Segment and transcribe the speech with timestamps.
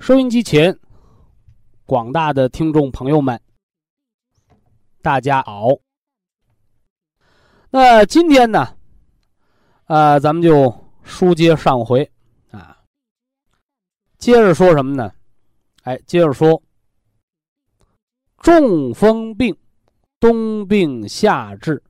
[0.00, 0.76] 收音机前
[1.84, 3.38] 广大的听众朋友们，
[5.02, 5.68] 大家好。
[7.68, 8.78] 那今天呢，
[9.88, 12.10] 呃，咱们就书接上回
[12.50, 12.78] 啊。
[14.16, 15.12] 接着说什么呢？
[15.82, 16.62] 哎，接着说，
[18.38, 19.54] 中风病，
[20.18, 21.82] 冬病夏治，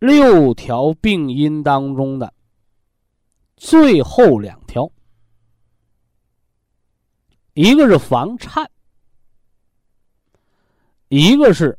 [0.00, 2.34] 六条病因当中的
[3.56, 4.90] 最后两条，
[7.58, 8.70] 一个是房颤，
[11.08, 11.76] 一个是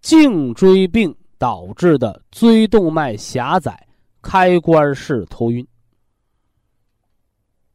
[0.00, 3.86] 颈椎病导致的椎动脉狭窄、
[4.22, 5.68] 开关式头晕。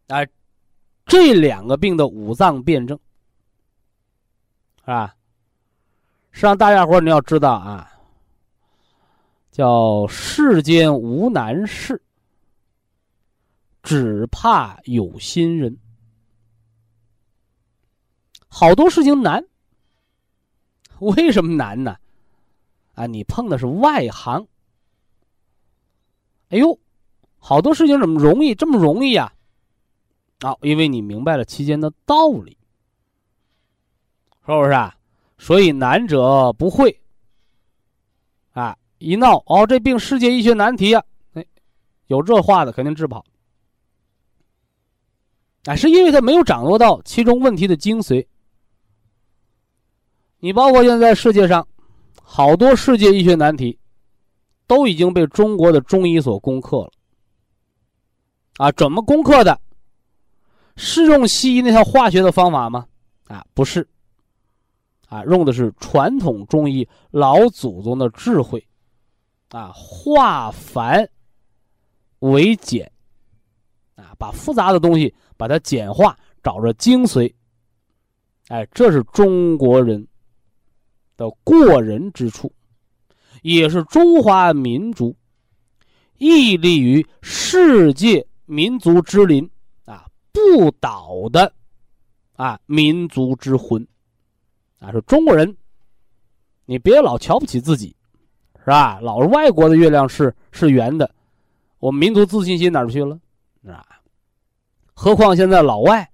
[0.08, 0.28] 哎。
[1.06, 3.00] 这两个病的五脏辩证，
[4.80, 5.16] 是吧？
[6.32, 7.88] 实际上，大家伙你要知道啊，
[9.52, 12.02] 叫世间无难事，
[13.84, 15.78] 只怕有心人。
[18.58, 19.46] 好多事情难，
[21.00, 21.98] 为什么难呢？
[22.94, 24.48] 啊，你碰的是外行。
[26.52, 26.80] 哎呦，
[27.38, 29.34] 好多事情怎么容易这么容易呀？
[30.40, 32.58] 啊，因为你明白了其间的道理，
[34.46, 34.96] 是不是啊？
[35.38, 37.02] 所以难者不会。
[38.54, 41.04] 啊，一闹哦，这病世界医学难题呀！
[41.34, 41.46] 哎，
[42.08, 43.26] 有这话的肯定治不好。
[45.66, 48.26] 哎，是因为他没有掌握到其中问题的精髓。
[50.46, 51.68] 你包括现在世界上
[52.22, 53.80] 好多世界医学难题，
[54.68, 56.92] 都已经被中国的中医所攻克了。
[58.58, 59.60] 啊，怎么攻克的？
[60.76, 62.86] 是用西医那套化学的方法吗？
[63.24, 63.90] 啊，不是。
[65.08, 68.64] 啊，用的是传统中医老祖宗的智慧，
[69.50, 71.10] 啊，化繁
[72.20, 72.92] 为简，
[73.96, 77.34] 啊，把复杂的东西把它简化，找着精髓。
[78.50, 80.08] 哎，这是中国人
[81.18, 82.52] 的过人之处，
[83.42, 85.16] 也是中华民族
[86.18, 89.50] 屹立于世界民族之林
[89.86, 90.06] 啊。
[90.32, 91.54] 不倒的，
[92.34, 93.88] 啊，民族之魂，
[94.80, 95.56] 啊，说中国人，
[96.66, 97.96] 你别老瞧不起自己，
[98.60, 99.00] 是吧？
[99.00, 101.10] 老是外国的月亮是是圆的，
[101.80, 103.20] 我们民族自信心哪去了？
[103.68, 103.86] 啊？
[104.94, 106.10] 何况现在老外，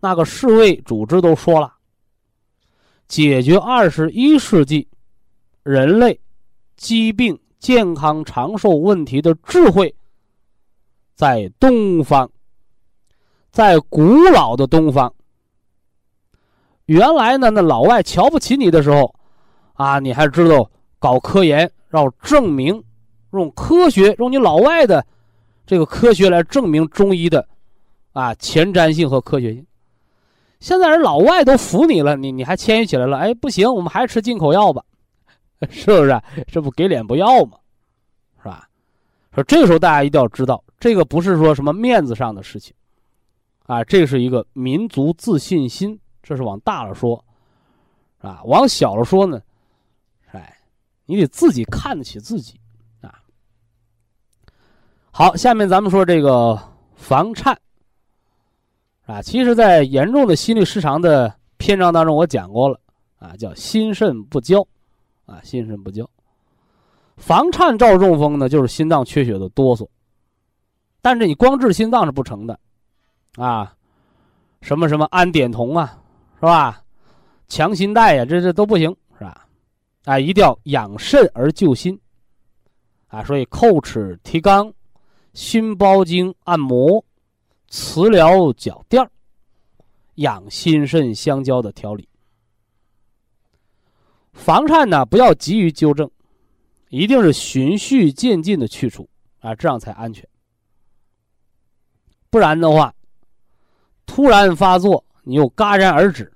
[0.00, 1.74] 那个世卫组织都说了，
[3.10, 4.86] 解决二十一世纪
[5.64, 6.20] 人类
[6.76, 9.92] 疾病、健康、长寿问题的智慧，
[11.16, 12.30] 在东方。
[13.50, 15.12] 在古老的东方，
[16.84, 19.12] 原来呢，那老外瞧不起你的时候，
[19.72, 22.80] 啊，你还知道搞科研，要证明，
[23.32, 25.04] 用科学，用你老外的
[25.66, 27.48] 这个科学来证明中医的
[28.12, 29.66] 啊前瞻性和科学性。
[30.60, 33.16] 现在人老外都服你了，你你还谦虚起来了？
[33.16, 34.84] 哎，不行，我们还是吃进口药吧，
[35.70, 36.20] 是不是？
[36.46, 37.58] 这不给脸不要吗？
[38.38, 38.68] 是吧？
[39.34, 42.74] 说这个时候大家一定要知道，这个不是说什么面子上的事情。
[43.66, 47.24] 啊，这是一个民族自信心，这是往大了说，
[48.18, 49.40] 啊，往小了说呢，
[50.32, 50.58] 哎，
[51.06, 52.58] 你得自己看得起自己，
[53.00, 53.14] 啊。
[55.12, 56.60] 好，下面咱们说这个
[56.96, 57.56] 房颤，
[59.10, 62.78] 啊，其实，在严重的心律失常的篇章当中，我讲过了，
[63.18, 64.64] 啊，叫心肾不交，
[65.26, 66.08] 啊，心肾不交，
[67.16, 69.84] 房颤照中风呢，就是心脏缺血的哆嗦，
[71.02, 72.56] 但是你光治心脏是不成的。
[73.34, 73.74] 啊，
[74.62, 75.98] 什么什么氨碘酮啊，
[76.36, 76.80] 是吧？
[77.48, 79.44] 强心带呀，这这都不行，是吧？
[80.04, 81.98] 啊，一定要养肾而救心，
[83.08, 84.72] 啊，所以叩齿提肛、
[85.34, 87.04] 心包经按摩、
[87.70, 89.08] 磁疗脚垫
[90.16, 92.06] 养心肾相交的调理。
[94.32, 96.10] 房颤呢，不要急于纠正，
[96.88, 99.08] 一定是循序渐进的去除
[99.38, 100.28] 啊，这样才安全。
[102.28, 102.94] 不然的话，
[104.04, 106.32] 突然发作，你又戛然而止，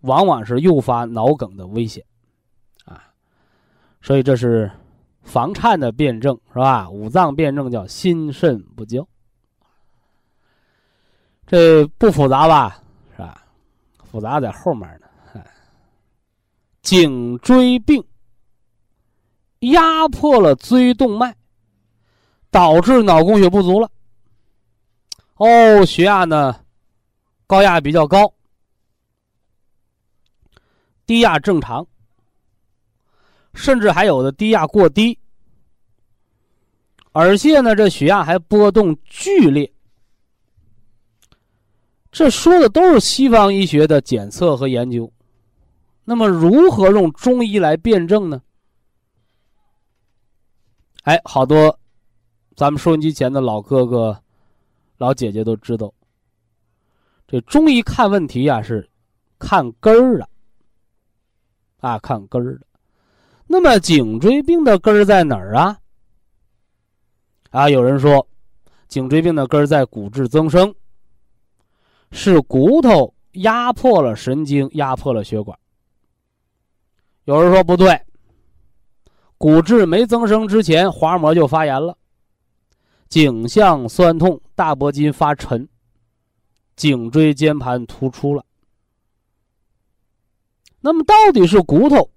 [0.00, 2.04] 往往是诱发脑梗的危险
[2.84, 3.02] 啊。
[4.02, 4.70] 所以这是
[5.22, 6.90] 房颤的辩证，是吧？
[6.90, 9.06] 五脏辩证叫心肾不交，
[11.46, 12.82] 这不复杂吧？
[13.16, 13.42] 是吧？
[14.10, 15.06] 复杂在后面呢。
[16.82, 18.04] 颈椎病
[19.60, 21.34] 压迫了椎动脉，
[22.50, 23.90] 导致脑供血不足了。
[25.36, 26.60] 哦，血压呢，
[27.46, 28.32] 高压比较高，
[31.06, 31.86] 低压正常，
[33.54, 35.18] 甚至还有的低压过低，
[37.12, 39.72] 而且呢，这血压还波动剧烈。
[42.16, 45.12] 这说的都是西方医学的检测和研究。
[46.02, 48.40] 那么，如何用中医来辩证呢？
[51.02, 51.78] 哎，好多
[52.54, 54.18] 咱们收音机前的老哥哥、
[54.96, 55.92] 老姐姐都知道，
[57.28, 58.88] 这中医看问题呀是
[59.38, 60.26] 看根儿的，
[61.80, 62.66] 啊，看根儿的。
[63.46, 65.78] 那么，颈椎病的根儿在哪儿啊？
[67.50, 68.26] 啊，有人说，
[68.88, 70.74] 颈椎病的根儿在骨质增生，
[72.12, 75.58] 是骨头压迫了神经，压迫了血管。
[77.24, 78.00] 有人说不对，
[79.36, 81.98] 骨质没增生之前，滑膜就发炎了，
[83.08, 85.68] 颈项酸痛，大脖筋发沉，
[86.76, 88.44] 颈椎间盘突出了。
[90.80, 92.08] 那么到底是骨头，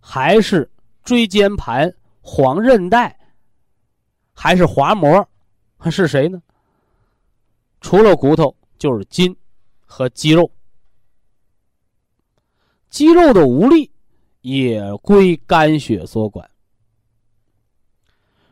[0.00, 0.70] 还是
[1.04, 3.18] 椎间盘、黄韧带，
[4.32, 5.28] 还是滑膜，
[5.90, 6.40] 是谁呢？
[7.80, 9.34] 除了骨头，就是筋
[9.84, 10.50] 和肌肉。
[12.90, 13.90] 肌肉的无力
[14.40, 16.50] 也归肝血所管，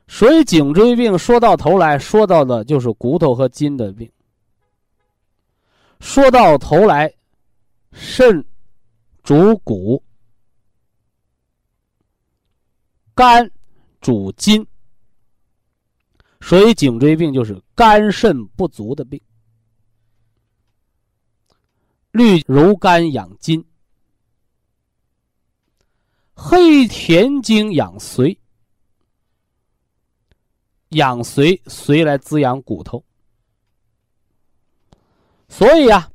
[0.06, 4.11] 所以颈椎病说到头来说到的就是骨头和筋的病。
[6.00, 7.11] 说到头来，
[7.93, 8.44] 肾
[9.22, 10.02] 主骨，
[13.14, 13.50] 肝
[14.02, 14.64] 主筋，
[16.43, 19.20] 所以颈椎病就是肝肾不足的病。
[22.11, 23.64] 绿柔肝养筋。
[26.34, 28.38] 黑田精养髓，
[30.88, 33.05] 养髓，髓来滋养骨头。
[35.49, 36.11] 所以啊，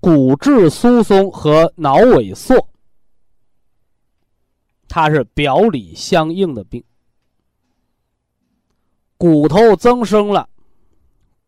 [0.00, 2.68] 骨质疏松和脑萎缩，
[4.88, 6.82] 它是表里相应的病。
[9.20, 10.48] 骨头增生了，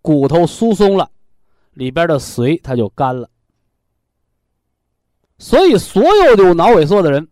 [0.02, 1.10] 骨头疏松了，
[1.72, 3.30] 里边的髓它就干了。
[5.38, 7.26] 所以，所有有脑萎缩的人。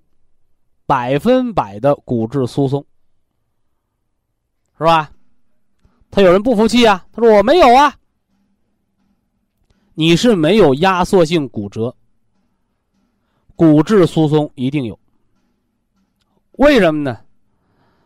[0.87, 2.85] 百分百的骨质疏松，
[4.77, 5.13] 是吧？
[6.11, 7.95] 他有人不服气啊，他说我没有啊。
[9.95, 11.95] 你是没有压缩性骨折，
[13.55, 14.99] 骨质疏松一定有。
[16.53, 17.21] 为什么呢？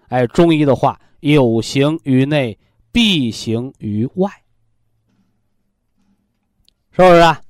[0.09, 1.01] 哎，中医的话，
[1.33, 2.59] 有形于内，
[2.93, 4.31] 必形于外，
[6.91, 7.41] 是不是啊？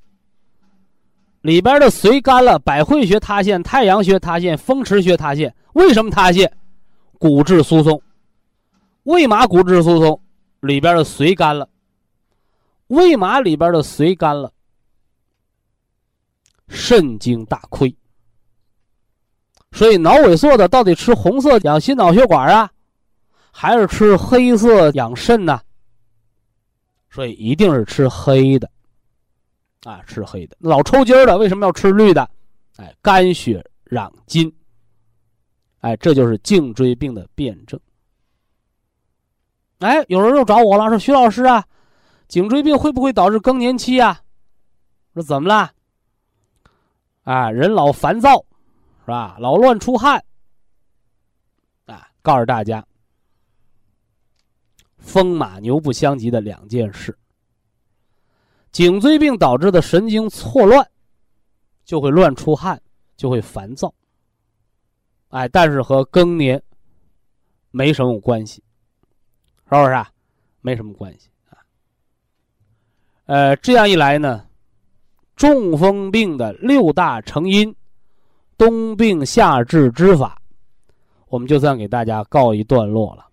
[1.40, 5.52] 里边的髓干了，百会穴塌陷，太阳穴塌陷，风池穴塌陷。
[5.72, 6.56] 为什么塌陷？
[7.18, 8.00] 骨质疏松。
[9.02, 10.20] 为嘛骨质疏松？
[10.60, 11.68] 里边的髓干了。
[12.86, 14.52] 为嘛里边的髓干了？
[16.68, 17.92] 肾精大亏。
[19.72, 22.70] 所以脑萎缩的到底吃红色养心脑血管啊，
[23.56, 25.60] 还是吃黑色养肾呢？
[27.08, 28.68] 所以一定是吃黑的。
[29.84, 32.28] 啊，吃黑的，老抽筋儿的为什么要吃绿的？
[32.78, 34.52] 哎，肝血养筋。
[35.80, 37.78] 哎，这就是颈椎病的辩证。
[39.78, 41.64] 哎，有人又找我了，说徐老师啊，
[42.26, 44.20] 颈椎病会不会导致更年期啊？
[45.12, 45.70] 说怎么了？
[47.22, 48.44] 啊，人老烦躁，
[49.04, 49.36] 是吧？
[49.38, 50.24] 老乱出汗。
[51.86, 52.84] 啊，告诉大家，
[55.04, 57.16] 风马牛不相及的两件事。
[58.72, 60.84] 颈椎病导致的神经错乱，
[61.84, 62.80] 就会乱出汗，
[63.16, 63.94] 就会烦躁。
[65.28, 66.60] 哎，但是和更年
[67.70, 68.64] 没什么关系，
[69.68, 70.10] 是不是啊？
[70.60, 71.58] 没什么关系啊。
[73.26, 74.46] 呃，这样一来呢，
[75.36, 77.72] 中风病的六大成因，
[78.56, 80.40] 冬病夏治之法，
[81.28, 83.26] 我们就算给大家告一段落了。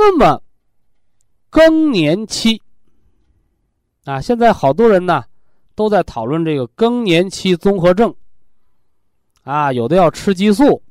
[0.00, 0.42] 那么，
[1.50, 2.62] 更年期。
[4.04, 5.22] 啊，现在好多人呢
[5.74, 8.14] 都在讨论这个更年期综合症。
[9.42, 10.82] 啊，有的要吃激素，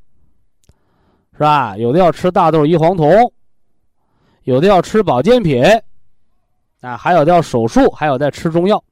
[1.34, 1.76] 是吧？
[1.76, 3.34] 有的要吃大豆异黄酮，
[4.44, 5.64] 有的要吃保健品，
[6.82, 8.84] 啊，还有的要手术，还有在吃中药。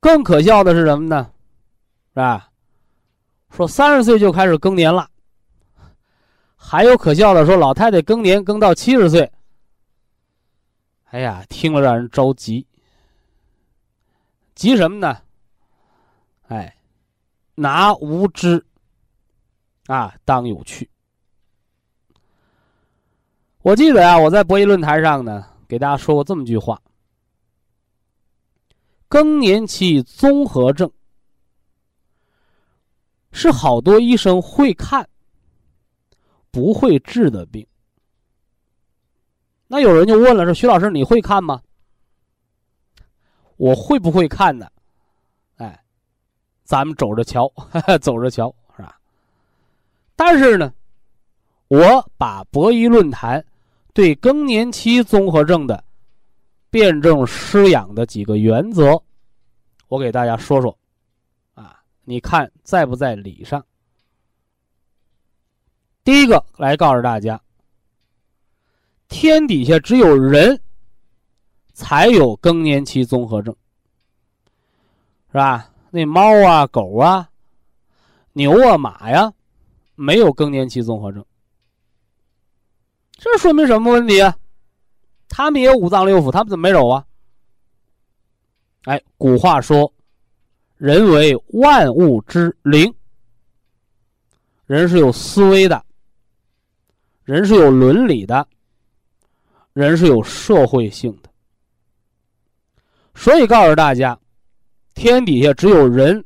[0.00, 1.30] 更可笑的是什么呢？
[2.10, 2.50] 是吧？
[3.50, 5.08] 说三十岁就开始更年了，
[6.56, 9.30] 还有可笑的说老太太更年更到七十岁。
[11.04, 12.66] 哎呀，听了让人着急。
[14.54, 15.20] 急什么呢？
[16.48, 16.72] 哎。
[17.58, 18.62] 拿无知
[19.86, 20.90] 啊当有趣。
[23.62, 26.78] 我记得啊，我在博弈论坛上呢，给大家说过这么句话：
[29.08, 30.92] 更年期综合症
[33.32, 35.08] 是好多医生会看
[36.56, 37.66] 不会治的病。
[39.66, 41.60] 那有人就问了，说徐老师你会看吗？
[43.58, 44.66] 我会不会看呢？
[45.56, 45.78] 哎
[46.64, 47.52] 咱们走着瞧，
[48.00, 48.98] 走着瞧，是吧？
[50.16, 50.72] 但是呢，
[51.68, 53.44] 我把博弈论坛
[53.92, 55.84] 对更年期综合症的
[56.70, 58.98] 辩证施养的几个原则，
[59.88, 60.74] 我给大家说说，
[61.52, 63.62] 啊，你看在不在理上？
[66.06, 67.42] 第一个来告诉大家，
[69.08, 70.62] 天底下只有人
[71.74, 73.52] 才有更年期综合症，
[75.32, 75.68] 是吧？
[75.90, 77.28] 那猫啊、狗啊、
[78.34, 79.32] 牛啊、马呀，
[79.96, 81.26] 没有更年期综合症，
[83.16, 84.36] 这说明什么问题啊？
[85.28, 87.04] 他们也有五脏六腑，他们怎么没有啊？
[88.84, 89.92] 哎，古话说
[90.78, 92.94] ：“人为万物之灵。”
[94.66, 95.84] 人是有思维的，
[97.26, 98.48] 人是有伦理的，
[99.72, 101.28] 人是有社会性的，
[103.16, 104.18] 所以告诉大家。
[104.94, 106.24] 天底下只有人，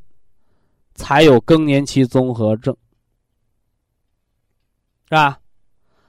[0.94, 2.76] 才有更年期综合症，
[5.06, 5.40] 是吧？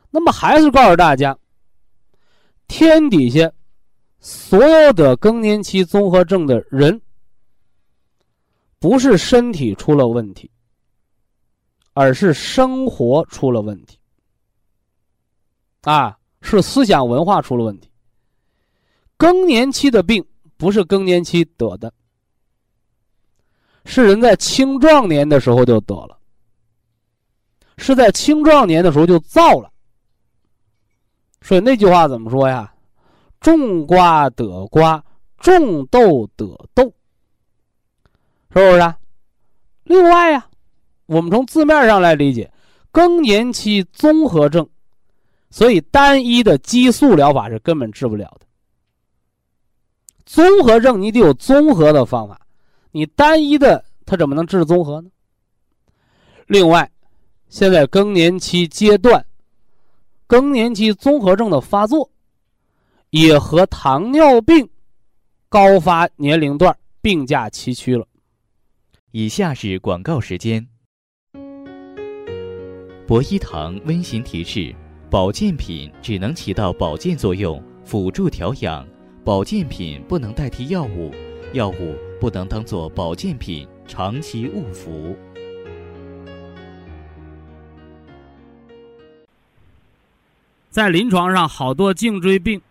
[0.09, 1.35] 那么还是告诉大家，
[2.67, 3.49] 天底下
[4.19, 7.01] 所有的更年期综合症的人，
[8.77, 10.51] 不是身体出了问题，
[11.93, 13.97] 而是生活出了问题，
[15.81, 17.89] 啊，是思想文化出了问题。
[19.17, 20.23] 更年期的病
[20.57, 21.91] 不是更年期得的。
[23.85, 26.17] 是人在青壮年的时候就得了，
[27.77, 29.71] 是在青壮年的时候就造了。
[31.41, 32.71] 所以那句话怎么说呀
[33.41, 35.03] ？“种瓜得瓜，
[35.39, 36.45] 种豆得
[36.75, 36.83] 豆”，
[38.53, 38.79] 是不是？
[38.79, 38.95] 啊？
[39.85, 40.47] 另外呀，
[41.07, 42.53] 我们从字面上来理解，
[42.91, 44.69] 更年期综合症，
[45.51, 48.47] 所以单一的激素疗法是根本治不了的。
[50.25, 52.39] 综合症你得有综合的方法。
[52.91, 55.09] 你单一的，它怎么能治综合呢？
[56.47, 56.89] 另外，
[57.47, 59.25] 现在更年期阶段，
[60.27, 62.09] 更年期综合症的发作，
[63.09, 64.69] 也和糖尿病
[65.47, 68.05] 高发年龄段并驾齐驱了。
[69.11, 70.65] 以下是广告时间。
[73.07, 74.73] 博一堂温馨提示：
[75.11, 78.85] 保健品只能起到保健作用，辅助调养；
[79.25, 81.11] 保健品不能代替药物，
[81.51, 81.97] 药物。
[82.17, 85.17] 不能当做保健品长期误服。
[90.69, 92.61] 在临床上，好多颈椎病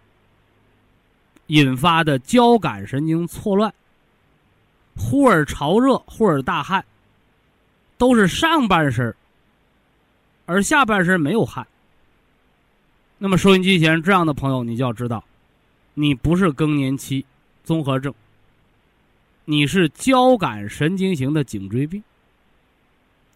[1.48, 3.74] 引发的交感神经错乱，
[4.96, 6.82] 忽而潮热，忽而大汗，
[7.98, 9.14] 都是上半身
[10.46, 11.66] 而下半身没有汗。
[13.22, 15.22] 那么，收音机前这样的朋友，你就要知道，
[15.92, 17.22] 你不是更年期
[17.62, 18.14] 综合症。
[19.44, 22.02] 你是交感神经型的颈椎病，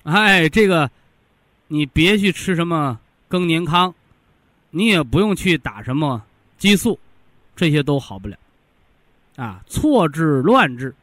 [0.05, 0.91] 哎，这个
[1.69, 2.99] 你别去吃什么
[3.29, 3.95] 更年康，
[4.71, 6.25] 你也不用去打什么
[6.57, 6.99] 激素，
[7.55, 8.39] 这些都好不了，
[9.37, 10.95] 啊，错治乱治，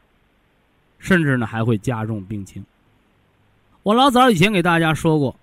[0.97, 2.65] 甚至呢还会加重病情。
[3.83, 5.35] 我老早以前给大家说过，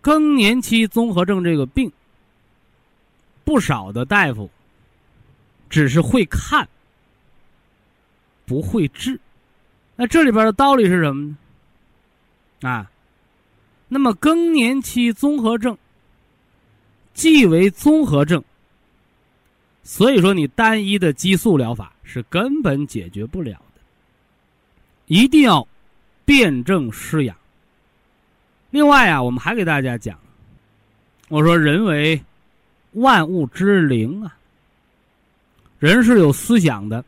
[0.00, 1.92] 更年期综合症这个病，
[3.50, 4.48] 不少的大夫
[5.68, 6.68] 只是会看。
[8.46, 9.18] 不会治，
[9.96, 11.36] 那这里边的道理是什么
[12.60, 12.68] 呢？
[12.68, 12.90] 啊，
[13.88, 15.76] 那么更年期综合症
[17.12, 18.42] 既为综合症，
[19.82, 23.80] 所以说你单一的激素疗法是根本解决不了的，
[25.06, 25.66] 一定要
[26.24, 27.36] 辩证施养。
[28.70, 30.18] 另外啊，我们还给大家讲，
[31.28, 32.20] 我说人为
[32.92, 34.36] 万物之灵啊，
[35.78, 37.04] 人是有思想的，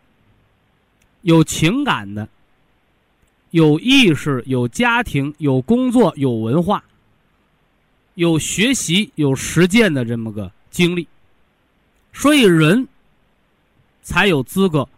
[1.23, 2.29] 有情感的，
[3.51, 6.83] 有意识，有家庭，有工作，有文化，
[8.15, 11.07] 有学习，有实践的这么个经历，
[12.13, 12.87] 所以人
[14.03, 14.89] 才有资格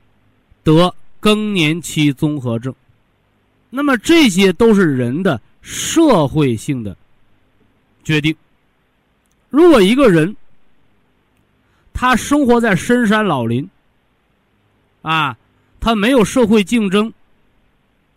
[0.62, 2.74] 得更年期综合症。
[3.70, 6.96] 那么这些都是人的社会性的
[8.04, 8.36] 决定。
[9.48, 10.36] 如果一个人
[11.94, 13.66] 他生活在深山老林，
[15.00, 15.34] 啊，
[15.80, 17.10] 他没有社会竞争，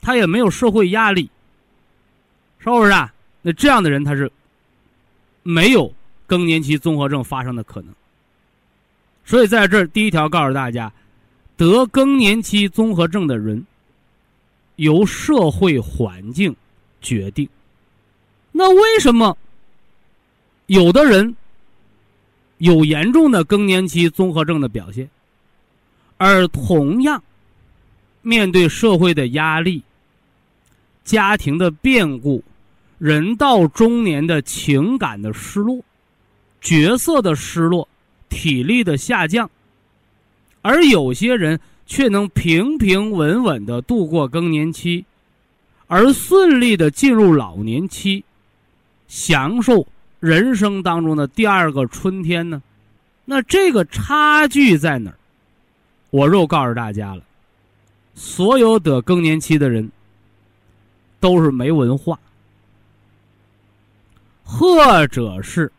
[0.01, 1.29] 他也没有社会压力，
[2.59, 3.13] 是不是啊？
[3.41, 4.29] 那这样的人他是
[5.43, 5.93] 没有
[6.25, 7.95] 更年期综合症发生的可能。
[9.23, 10.91] 所以在这儿第一条告诉大家，
[11.55, 13.65] 得更年期综合症的人。
[14.77, 16.55] 由社会环境
[17.01, 17.49] 决定。
[18.51, 19.35] 那为什么
[20.67, 21.35] 有的人
[22.57, 25.09] 有严重的更年期综合症的表现，
[26.17, 27.23] 而同样
[28.21, 29.83] 面对社会的压力、
[31.03, 32.43] 家庭的变故、
[32.97, 35.81] 人到中年的情感的失落、
[36.61, 37.87] 角色的失落、
[38.29, 39.49] 体力的下降，
[40.61, 41.59] 而有些人？
[41.89, 45.05] 却能平平稳稳的度过更年期，
[45.87, 48.25] 而顺利的进入老年期，
[49.07, 49.87] 享受
[50.19, 52.61] 人生当中的第二个春天呢？
[53.25, 55.17] 那这个差距在哪儿？
[56.09, 57.23] 我又告诉大家了，
[58.15, 59.91] 所有得更年期的人
[61.19, 62.19] 都是没文化，
[64.43, 65.71] 或者是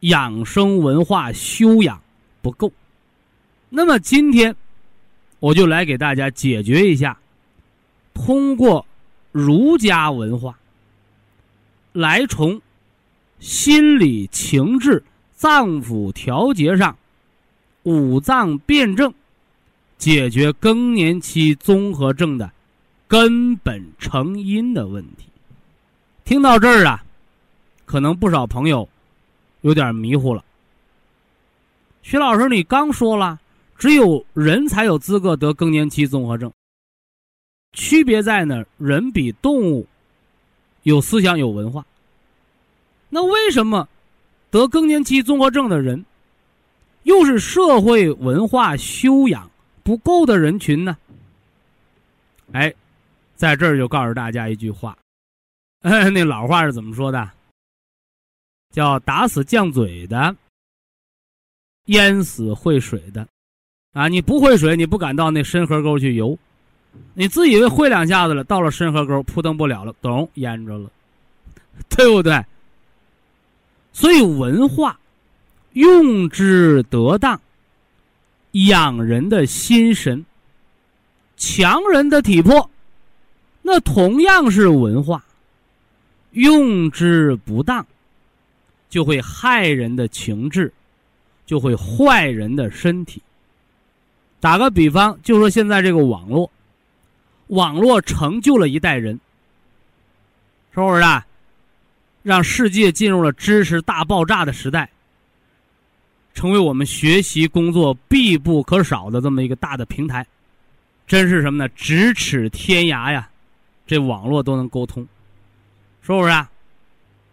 [0.00, 2.00] 养生文化修养
[2.42, 2.72] 不够。
[3.68, 4.54] 那么今天。
[5.38, 7.16] 我就来给大家解决一下，
[8.14, 8.84] 通过
[9.30, 10.58] 儒家文化
[11.92, 12.58] 来从
[13.38, 15.02] 心理情志、
[15.34, 16.96] 脏腑调节上
[17.82, 19.12] 五脏辩证，
[19.98, 22.50] 解决更年期综合症的
[23.06, 25.26] 根本成因的问题。
[26.24, 27.04] 听到这儿啊，
[27.84, 28.88] 可能不少朋友
[29.60, 30.44] 有点迷糊了。
[32.02, 33.40] 徐老师，你刚说了。
[33.78, 36.50] 只有人才有资格得更年期综合症。
[37.74, 39.86] 区别在呢，人比动物
[40.82, 41.84] 有思想、有文化。
[43.08, 43.88] 那为什么
[44.50, 46.04] 得更年期综合症的人，
[47.04, 49.50] 又是社会文化修养
[49.82, 50.96] 不够的人群呢？
[52.52, 52.72] 哎，
[53.34, 54.96] 在这儿就告诉大家一句话，
[55.82, 57.30] 那老话是怎么说的？
[58.72, 60.34] 叫“打死犟嘴的，
[61.86, 63.26] 淹死会水的”。
[63.94, 66.38] 啊，你不会水，你不敢到那深河沟去游，
[67.14, 70.90] 你自以为会两下子了，到了深河沟扑腾不了了，咚，淹着了，
[71.88, 72.44] 对不对？
[73.96, 75.00] 所以文化
[75.72, 77.40] 用之得当，
[78.52, 80.22] 养人的心神，
[81.38, 82.68] 强人的体魄，
[83.62, 85.24] 那同样是文化，
[86.32, 87.86] 用之不当，
[88.90, 90.70] 就会害人的情志，
[91.46, 93.22] 就会坏人的身体。
[94.40, 96.50] 打个比方，就说现在这个网络，
[97.46, 99.18] 网络成就了一代人，
[100.74, 101.25] 是不是啊？
[102.26, 104.90] 让世界进入了知识大爆炸的时代，
[106.34, 110.26] 成为我们学习工作必不可少的这么一个大的平台，
[111.06, 111.70] 真是什么呢？
[111.76, 113.30] 咫尺天涯呀！
[113.86, 115.06] 这网络都能沟通，
[116.02, 116.50] 是不是啊？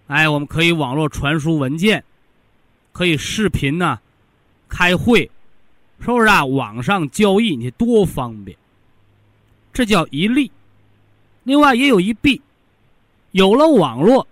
[0.06, 2.04] 哎，我们可以网络传输文件，
[2.92, 4.00] 可以视频呢，
[4.70, 5.28] 开会。
[6.02, 6.46] 是不是啊？
[6.46, 8.56] 网上交易你多方便，
[9.74, 10.52] 这叫一利。
[11.46, 12.40] 另外也有一弊，
[13.32, 14.28] 有了网络，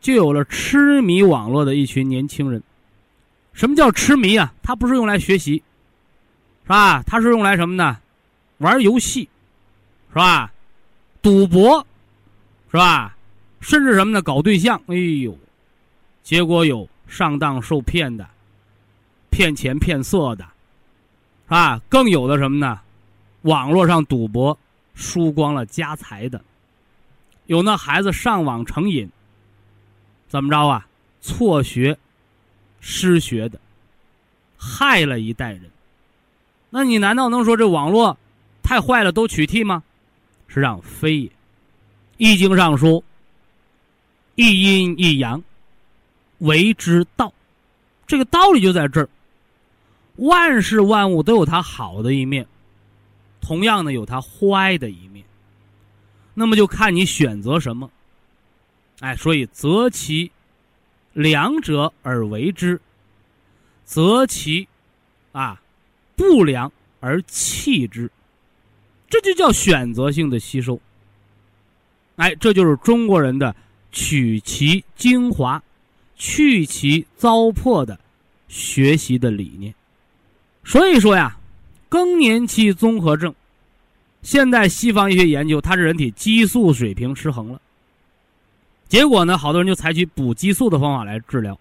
[0.00, 2.62] 就有了痴迷网络的一群年轻人。
[3.52, 4.52] 什么叫痴迷啊？
[4.62, 5.62] 它不是用来学习，
[6.62, 7.02] 是吧？
[7.02, 7.98] 它是用来什么呢？
[8.58, 9.28] 玩游戏，
[10.08, 10.52] 是吧？
[11.20, 11.86] 赌博，
[12.70, 13.16] 是吧？
[13.60, 14.22] 甚至什么呢？
[14.22, 14.80] 搞对象。
[14.86, 15.36] 哎呦，
[16.22, 18.26] 结果有上当受骗的，
[19.30, 20.46] 骗钱骗色的。
[21.48, 22.80] 啊，更有的什么呢？
[23.42, 24.56] 网络上赌博
[24.94, 26.40] 输光了家财的，
[27.46, 29.10] 有那孩子上网成瘾，
[30.30, 30.86] 怎么着啊？
[31.20, 31.98] 辍学、
[32.80, 33.60] 失学的，
[34.56, 35.68] 害了一代人。
[36.70, 38.16] 那你难道能说这网络
[38.62, 39.82] 太坏了都取缔吗？
[40.46, 41.30] 是让非也。
[42.16, 43.02] 易经上说
[44.36, 45.42] ：“一阴一阳，
[46.38, 47.32] 为之道。”
[48.06, 49.08] 这个道理就在这儿。
[50.16, 52.46] 万事万物都有它好的一面，
[53.40, 55.24] 同样的有它坏的一面。
[56.34, 57.90] 那么就看你选择什么。
[59.00, 60.30] 哎，所以择其
[61.12, 62.80] 两者而为之，
[63.84, 64.68] 择其
[65.32, 65.60] 啊
[66.16, 68.10] 不良而弃之，
[69.08, 70.78] 这就叫选择性的吸收。
[72.16, 73.56] 哎，这就是中国人的
[73.90, 75.62] 取其精华、
[76.14, 77.98] 去其糟粕的
[78.48, 79.74] 学习的理念。
[80.62, 81.38] 所以说呀，
[81.88, 83.34] 更年期综合症，
[84.20, 87.60] 现在西方医学研究，它是人体激素水平失衡了。
[88.90, 91.58] 结果呢，好多人就采取补激素的方法来治疗。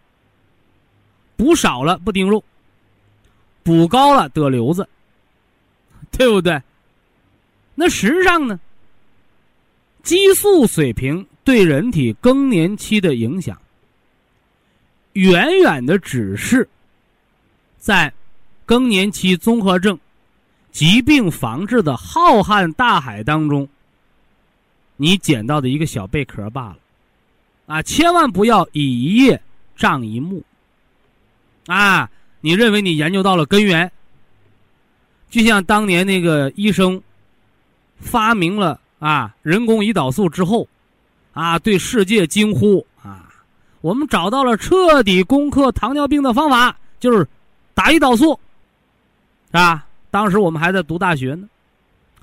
[1.37, 2.43] 补少了不丁肉，
[3.63, 4.89] 补高了得瘤子，
[6.11, 6.61] 对不对？
[7.75, 8.59] 那实际上呢？
[10.01, 13.61] 激素水平对人体更年期的影响，
[15.13, 16.67] 远远的只是
[17.77, 18.11] 在
[18.65, 19.97] 更年期综合症
[20.71, 23.69] 疾病防治的浩瀚大海当中，
[24.95, 26.77] 你捡到的一个小贝壳罢了。
[27.69, 29.39] 啊，千万不要以一叶
[29.77, 30.43] 障一目。
[31.67, 32.10] 啊，
[32.41, 33.91] 你认为你研究到了根源？
[35.29, 36.99] 就像当年那个医生
[37.99, 38.82] 发明了。
[38.99, 40.67] 啊，人工胰岛素之后，
[41.32, 43.32] 啊，对世界惊呼啊！
[43.79, 47.25] 我们找到了彻底攻克糖尿病的方法，就是
[47.73, 48.38] 打胰岛素，
[49.45, 49.88] 是吧？
[50.12, 51.47] 当时我们还在读大学呢，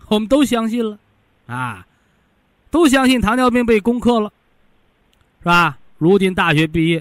[0.09, 0.99] 我们都相信了，
[1.47, 1.87] 啊，
[2.71, 4.31] 都相信糖尿病被攻克了，
[5.47, 5.79] 是吧？
[5.97, 7.01] 如今大学毕业，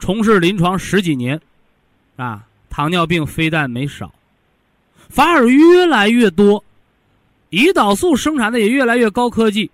[0.00, 1.40] 从事临床十几年，
[2.16, 4.12] 啊，糖尿病非但没少，
[5.08, 6.64] 反而越来越多。
[7.50, 9.70] 胰岛素生产的也越来越高科技，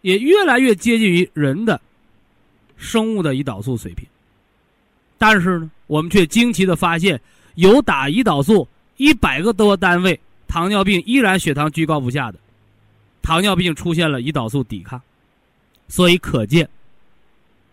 [0.00, 1.78] 也越来越接近于人的
[2.78, 4.08] 生物的胰岛素水平。
[5.18, 7.20] 但是呢，我们却惊奇的发现，
[7.56, 12.38] 有打胰岛素一百个多单位，糖尿病依然血糖居高不下的，
[13.20, 14.98] 糖尿病出现了胰岛素抵抗。
[15.90, 16.66] 所以可见，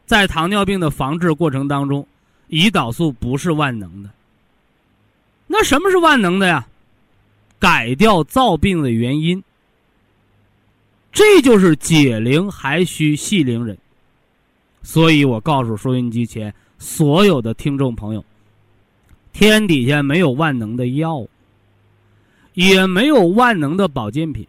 [0.07, 2.05] 在糖尿病的防治过程当中，
[2.49, 4.09] 胰岛素不是万能的。
[5.45, 6.67] 那什么是万能的呀？
[7.59, 9.41] 改掉造病的原因，
[11.11, 13.77] 这就是解铃还须系铃人。
[14.83, 18.25] 所以我告诉收音机前所有的听众朋友：
[19.31, 21.29] 天底下没有万能的药物，
[22.53, 24.47] 也没有万能的保健品，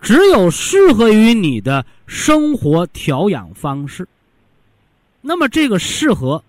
[0.00, 4.06] 只有适合于你的生活调养方式。
[5.20, 6.42] 那么这个适合，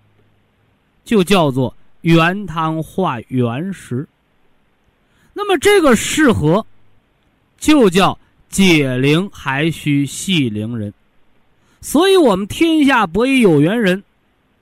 [1.03, 4.07] 就叫做原汤化原食。
[5.33, 6.65] 那么这个适合，
[7.57, 8.17] 就叫
[8.49, 10.93] 解铃还须系铃人。
[11.81, 14.03] 所以，我们天下博弈有缘人，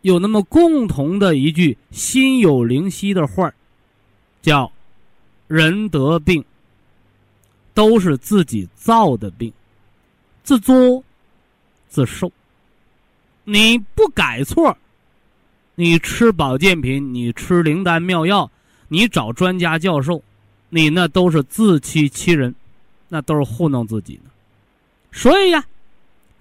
[0.01, 3.51] 有那么共同的一句心有灵犀的话
[4.41, 4.71] 叫
[5.47, 6.43] “人得病，
[7.75, 9.53] 都是自己造的病，
[10.43, 11.03] 自作
[11.87, 12.31] 自受。
[13.43, 14.75] 你不改错，
[15.75, 18.49] 你吃保健品，你吃灵丹妙药，
[18.87, 20.19] 你找专家教授。”
[20.67, 22.53] 你那都是自欺欺人，
[23.07, 24.31] 那都是糊弄自己呢。
[25.11, 25.63] 所以呀，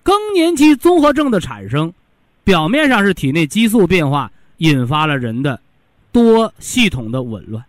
[0.03, 1.93] 更年期综合症的产生，
[2.43, 5.61] 表面上是体内激素变化引发了人的
[6.11, 7.63] 多系统的紊乱。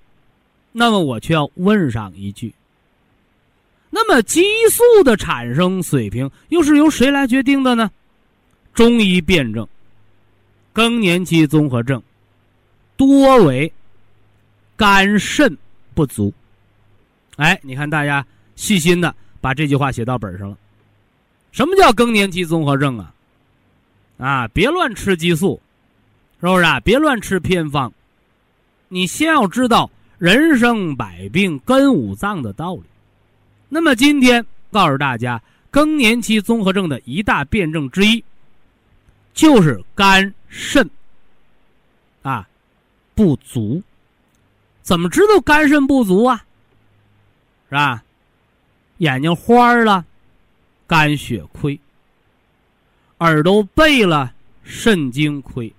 [0.71, 2.51] 那么我却要问上一句：
[3.89, 7.89] 那么激素的产生水平又是由谁来决定的呢？
[8.73, 9.65] 中医辩证，
[10.73, 12.01] 更年期综合症
[12.97, 13.71] 多为
[14.75, 15.57] 肝肾
[15.93, 16.33] 不足。
[17.37, 20.57] 哎，你看，大家细心的把这句话写到本上了。
[21.51, 23.13] 什么叫更年期综合症啊？
[24.17, 25.61] 啊，别乱吃激素，
[26.41, 26.79] 是不是啊？
[26.81, 27.93] 别乱吃偏方。
[28.89, 32.83] 你先要知道人生百病根五脏的道理。
[33.69, 38.23] 那么今天告诉大家，更年期综合症的一大辩证之一，
[39.33, 40.89] 就是肝肾
[42.21, 42.47] 啊
[43.13, 43.81] 不足。
[44.81, 46.45] 怎么知道肝肾不足啊？
[47.69, 48.03] 是吧？
[48.99, 50.05] 眼睛花了，
[50.87, 51.77] 肝血亏；
[53.17, 55.73] 耳朵背了，肾精亏；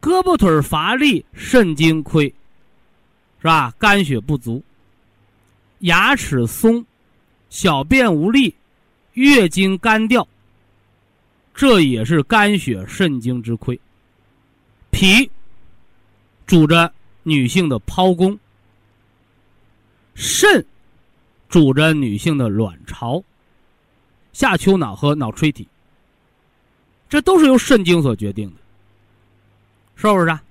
[0.00, 2.32] 胳膊腿乏力，肾精亏，
[3.40, 3.74] 是吧？
[3.76, 4.62] 肝血不足。
[5.80, 6.84] 牙齿松，
[7.50, 8.54] 小便无力，
[9.14, 10.26] 月经干掉，
[11.54, 13.78] 这也是肝血肾精之亏。
[14.90, 15.30] 脾
[16.46, 18.38] 主着女性的剖宫，
[20.14, 20.64] 肾。
[21.48, 23.22] 主着女性的卵巢、
[24.32, 25.66] 下丘脑和脑垂体，
[27.08, 28.56] 这都是由肾精所决定的，
[29.94, 30.42] 是不是啊？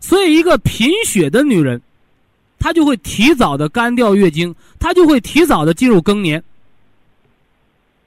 [0.00, 1.80] 所以，一个贫血的女人，
[2.64, 6.42] 她就会提早的干掉月经，她就会提早的进入更年。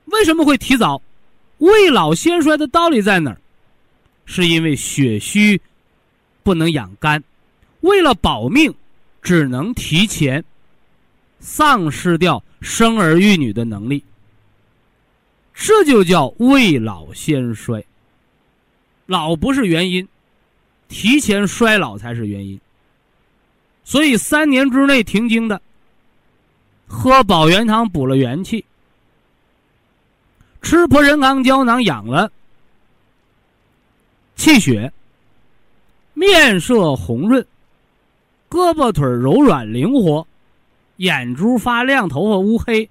[0.05, 0.99] 为什么会提早？
[1.59, 3.39] 未老先衰的道理在哪儿？
[4.25, 5.61] 是因为血虚
[6.41, 7.23] 不能养肝，
[7.81, 8.73] 为了保命，
[9.21, 10.43] 只能提前
[11.39, 14.03] 丧失掉生儿育女的能力。
[15.53, 17.85] 这就叫未老先衰。
[19.05, 20.07] 老不是原因，
[20.87, 22.59] 提前衰老才是原因。
[23.87, 25.61] 所以三年之内停经的，
[26.87, 28.65] 喝保元汤补了元气，
[30.61, 32.29] 吃破人康胶囊养了
[34.35, 34.91] 气血，
[36.13, 37.41] 面色红润，
[38.49, 40.27] 胳膊腿柔软灵活，
[40.97, 42.89] 眼珠发亮，头发乌黑，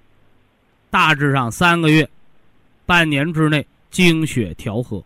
[0.89, 2.09] 大致上三个月。
[2.87, 5.05] 半年之内经血调和，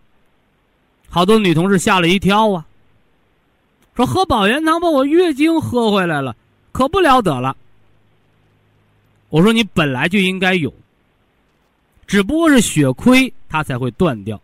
[1.08, 2.64] 好多女同志吓了一跳啊！
[3.94, 6.34] 说喝保元汤把我月经喝回来了，
[6.72, 7.56] 可不了得了。
[9.28, 10.72] 我说你本来就应该有，
[12.06, 14.40] 只不过是血亏，它才会断掉。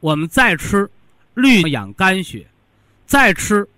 [0.00, 0.88] 我们再吃
[1.34, 2.46] 绿养肝血，
[3.06, 3.68] 再吃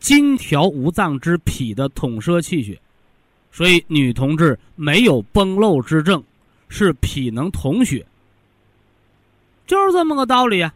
[0.00, 2.80] 金条五脏之脾的统摄气血，
[3.52, 6.22] 所以女同志没有崩漏之症。
[6.68, 8.04] 是脾能统血，
[9.68, 10.74] 就是这么个道理啊。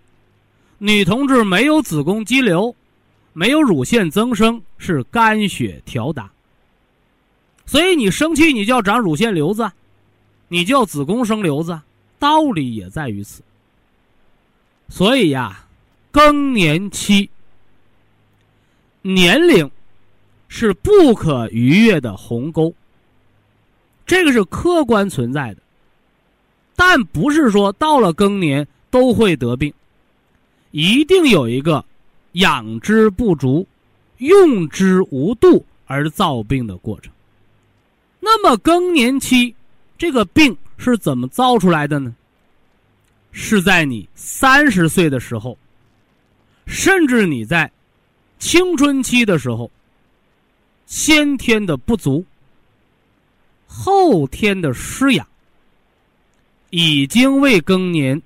[0.79, 2.73] 女同志没有子宫肌瘤，
[3.33, 6.31] 没有乳腺增生，是肝血调达。
[7.67, 9.71] 所以你生气，你就要长乳腺瘤子，
[10.49, 11.81] 你就要子宫生瘤子，
[12.19, 13.43] 道理也在于此。
[14.89, 15.67] 所以呀，
[16.11, 17.31] 更年期
[19.03, 19.71] 年龄
[20.49, 22.75] 是不可逾越的鸿沟，
[24.05, 25.63] 这个是客观存在的。
[26.75, 29.73] 但不是说到了更年都会得病，
[30.73, 31.85] 一定有一个
[32.33, 33.67] 养之不足、
[34.19, 37.13] 用之无度而造病的过程。
[38.21, 39.55] 那么更年期
[39.99, 42.15] 这个病是怎么造出来的呢？
[43.33, 45.57] 是在你三十岁的时候，
[46.67, 47.71] 甚至你在
[48.39, 49.71] 青春期的时候，
[50.87, 52.25] 先天的不足，
[53.67, 55.27] 后天的失养。
[56.71, 58.21] 已经为更年，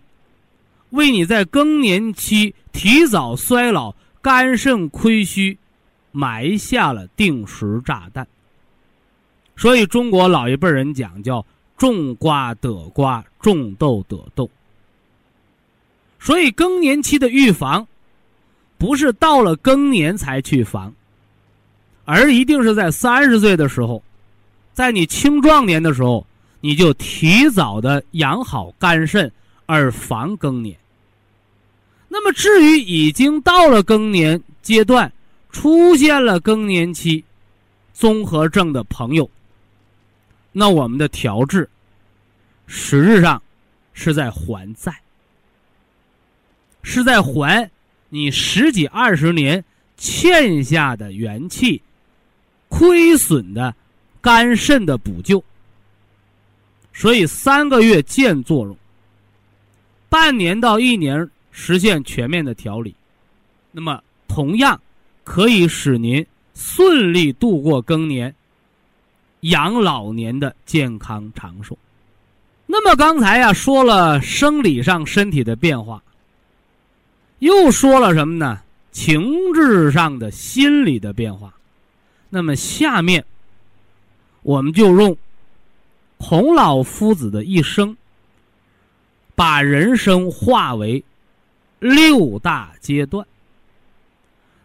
[0.95, 5.57] 为你在更年期提早衰老、肝肾亏虚，
[6.11, 8.27] 埋下了定时炸弹。
[9.57, 11.45] 所以中国老一辈人讲叫
[11.79, 14.51] “种瓜得瓜，种豆得豆”。
[16.19, 17.87] 所以更年期的预防，
[18.79, 20.93] 不是到了更年才去防，
[22.05, 24.03] 而一定是在三十岁的时候，
[24.73, 26.27] 在你青壮年的时候。
[26.67, 29.31] 你就提早的养好肝肾，
[29.67, 30.75] 而防更年。
[32.17, 35.13] 那么，至于已经到了更年阶段，
[35.51, 37.25] 出现了更年期
[37.93, 39.29] 综合症的朋友，
[40.53, 41.69] 那我们的调治
[42.69, 43.43] 实质上
[43.95, 44.95] 是在还债，
[46.85, 47.69] 是在还
[48.11, 49.63] 你十几二十年
[49.97, 51.83] 欠下的元气、
[52.69, 53.75] 亏损的
[54.21, 55.43] 肝肾的补救。
[56.93, 58.79] 所以三个月见作用，
[60.09, 62.93] 半年到一年实现全面的调理，
[63.71, 64.79] 那么同样
[65.23, 68.35] 可以使您顺利度过更年，
[69.43, 71.79] 养老年的健康长寿。
[72.67, 76.03] 那么刚才呀说了生理上身体的变化，
[77.39, 78.61] 又说了什么呢？
[78.91, 81.55] 情志上的心理的变化。
[82.31, 83.25] 那么下面
[84.43, 85.17] 我们就用。
[86.17, 87.95] 孔老夫子的一生，
[89.35, 91.05] 把人生化为
[91.85, 93.27] 六大阶段。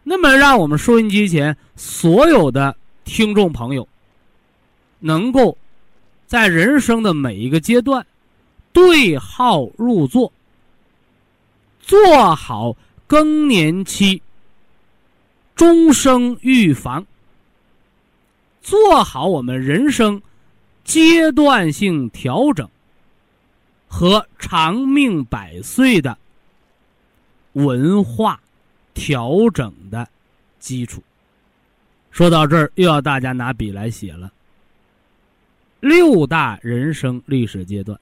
[0.02, 3.86] 那么，让我们收音机前所有的听众朋友，
[5.00, 5.58] 能够
[6.26, 8.06] 在人生的每一个阶段
[8.72, 10.32] 对号入座，
[11.80, 12.74] 做好
[13.06, 14.22] 更年期
[15.54, 17.06] 终生预防，
[18.62, 20.22] 做好我们人生。
[20.82, 22.68] 阶段性调整
[23.86, 26.18] 和长命百岁的
[27.52, 28.40] 文化
[28.94, 30.08] 调整的
[30.58, 31.02] 基础。
[32.10, 34.32] 说到这儿，又要大家拿笔来写了。
[35.80, 37.98] 六大人生历史阶段，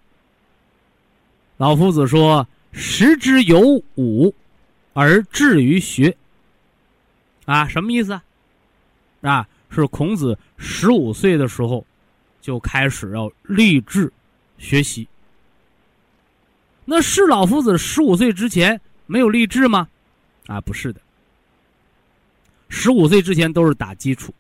[1.57, 3.61] 老夫子说：“十之有
[3.97, 4.35] 五，
[4.93, 6.17] 而志于学。”
[7.47, 8.21] 啊，什么意思？
[9.21, 11.85] 啊，是孔子十五岁的时候。
[12.41, 14.11] 就开始要立志
[14.57, 15.07] 学习。
[16.87, 19.89] 那是老夫子十五岁之前没有励志吗？
[20.47, 21.01] 啊，不是的。
[22.69, 24.33] 十五岁之前都是打基础。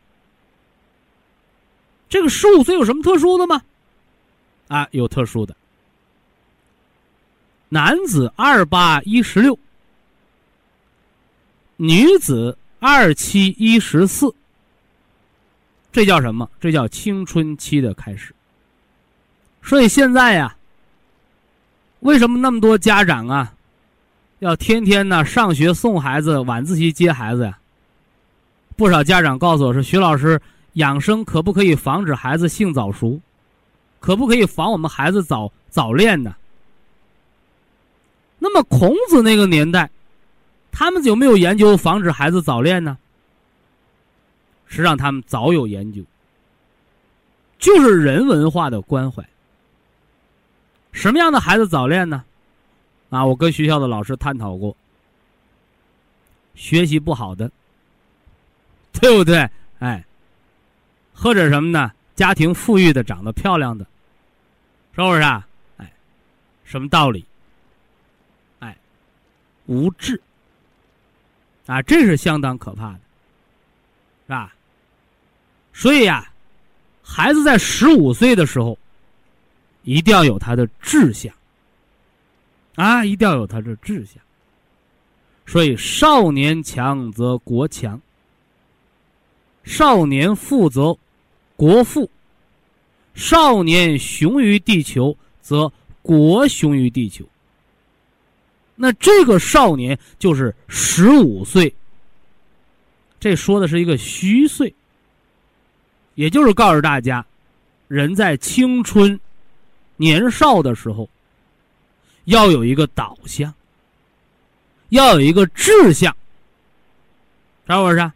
[2.08, 3.60] 这个十五岁有什么特殊的吗？
[4.68, 5.56] 啊，有特殊的。
[7.70, 9.58] 男子二八一十六，
[11.76, 14.34] 女子二七一十四，
[15.92, 16.50] 这叫什么？
[16.60, 18.34] 这叫青春期的开始。
[19.62, 20.56] 所以现在呀，
[22.00, 23.54] 为什么那么多家长啊，
[24.40, 27.58] 要天天呢上学送孩子，晚自习接孩子呀？
[28.76, 30.40] 不少家长告诉我说：“徐老师，
[30.74, 33.20] 养生可不可以防止孩子性早熟？
[33.98, 36.36] 可不可以防我们孩子早早恋呢？”
[38.38, 39.90] 那么孔子那个年代，
[40.70, 42.96] 他们有没有研究防止孩子早恋呢？
[44.66, 46.00] 实际上，他们早有研究，
[47.58, 49.28] 就是人文化的关怀。
[50.92, 52.22] 什么样的孩子早恋呢？
[53.10, 54.76] 啊，我跟学校的老师探讨过，
[56.54, 57.50] 学习不好的，
[58.92, 59.48] 对不对？
[59.78, 60.04] 哎，
[61.14, 61.92] 或者什么呢？
[62.14, 63.84] 家庭富裕的，长得漂亮的，
[64.94, 65.46] 是不是啊？
[65.76, 65.92] 哎，
[66.64, 67.24] 什么道理？
[68.58, 68.76] 哎，
[69.66, 70.20] 无智
[71.66, 73.00] 啊，这是相当可怕的，
[74.26, 74.54] 是吧？
[75.72, 76.30] 所以呀，
[77.02, 78.78] 孩子在十五岁的时候。
[79.84, 81.32] 一定要有他的志向，
[82.78, 84.22] 啊，一定要有他的志向。
[85.46, 88.00] 所以，少年强则国强，
[89.64, 90.96] 少年富则
[91.56, 92.08] 国富，
[93.14, 97.24] 少年雄于地球则国雄于地球。
[98.76, 101.74] 那这个少年就是十五岁，
[103.18, 104.72] 这说的是一个虚岁，
[106.14, 107.26] 也就是告诉大家，
[107.88, 109.18] 人在青春。
[109.96, 111.10] 年少的时候，
[112.28, 113.52] 要有一个导向，
[114.90, 116.14] 要有一个志向，
[117.66, 118.12] 是不是？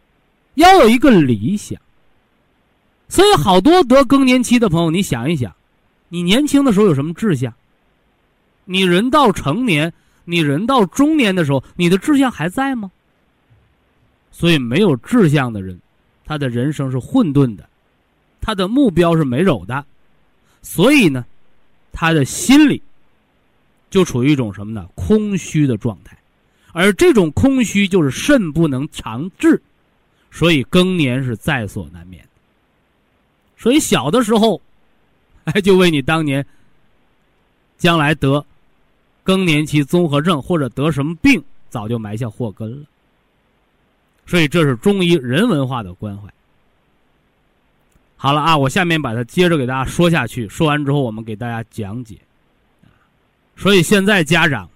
[0.54, 1.80] 要有一个理想。
[3.08, 5.54] 所以，好多得更年期的朋友，你想一想，
[6.10, 7.52] 你年轻的时候有什么志向？
[8.66, 9.90] 你人到成年，
[10.24, 12.90] 你人到中年的时候，你的志向还在吗？
[14.30, 15.80] 所以，没有志向的人，
[16.26, 17.66] 他的人生是混沌的，
[18.42, 19.82] 他的目标是没有的。
[20.60, 21.24] 所以呢？
[21.92, 22.82] 他的心里
[23.92, 24.88] 就处于一种什么呢？
[24.94, 26.16] 空虚的状态，
[26.72, 29.60] 而这种空虚就是肾不能长治，
[30.30, 32.26] 所以更年是在所难免。
[33.58, 34.58] 所以小的时候，
[35.44, 36.44] 哎，就为你当年
[37.76, 38.42] 将来得
[39.22, 42.86] 更年期综合症或者得什么病，早就埋下祸根了。
[44.24, 46.32] 所以这是中医人文化的关怀。
[48.16, 50.48] 好了啊，我下面把它接着给大家说下去。
[50.48, 52.16] 说完之后，我们给大家讲解。
[53.56, 54.68] 所以现在家长，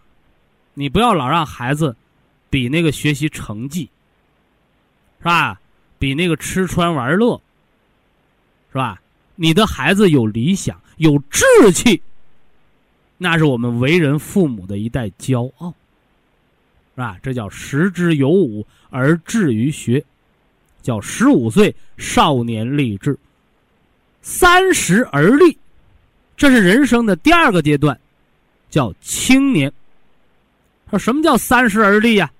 [0.74, 1.96] 你不要老让孩子
[2.48, 3.88] 比那个学习成绩，
[5.18, 5.60] 是吧？
[5.98, 7.40] 比那个吃穿玩乐，
[8.70, 9.00] 是吧？
[9.34, 12.00] 你的孩子有理想、有志气，
[13.18, 15.70] 那是我们为人父母的一代骄傲，
[16.94, 17.18] 是吧？
[17.22, 20.04] 这叫食之有五而志于学，
[20.82, 23.18] 叫十五岁少年立志。
[24.22, 25.58] 三十而立，
[26.36, 27.98] 这是人生的第二个阶段，
[28.70, 29.72] 叫青年。
[30.90, 32.30] 说什么叫三十而立呀？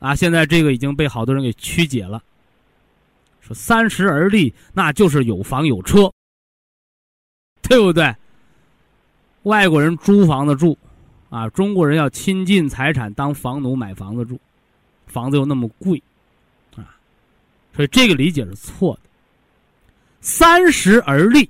[0.00, 2.22] 啊，现在这个已经被好多人给曲解了。
[3.40, 6.12] 说三十而立，那就是有房有车，
[7.62, 8.14] 对不对？
[9.44, 10.78] 外国人租房子住，
[11.30, 14.40] 啊，中国人要倾尽财产当房奴买房子住，
[15.06, 16.00] 房子又那么贵，
[16.76, 16.94] 啊，
[17.74, 19.10] 所以这个理解是错的。
[20.20, 21.48] 三十而立，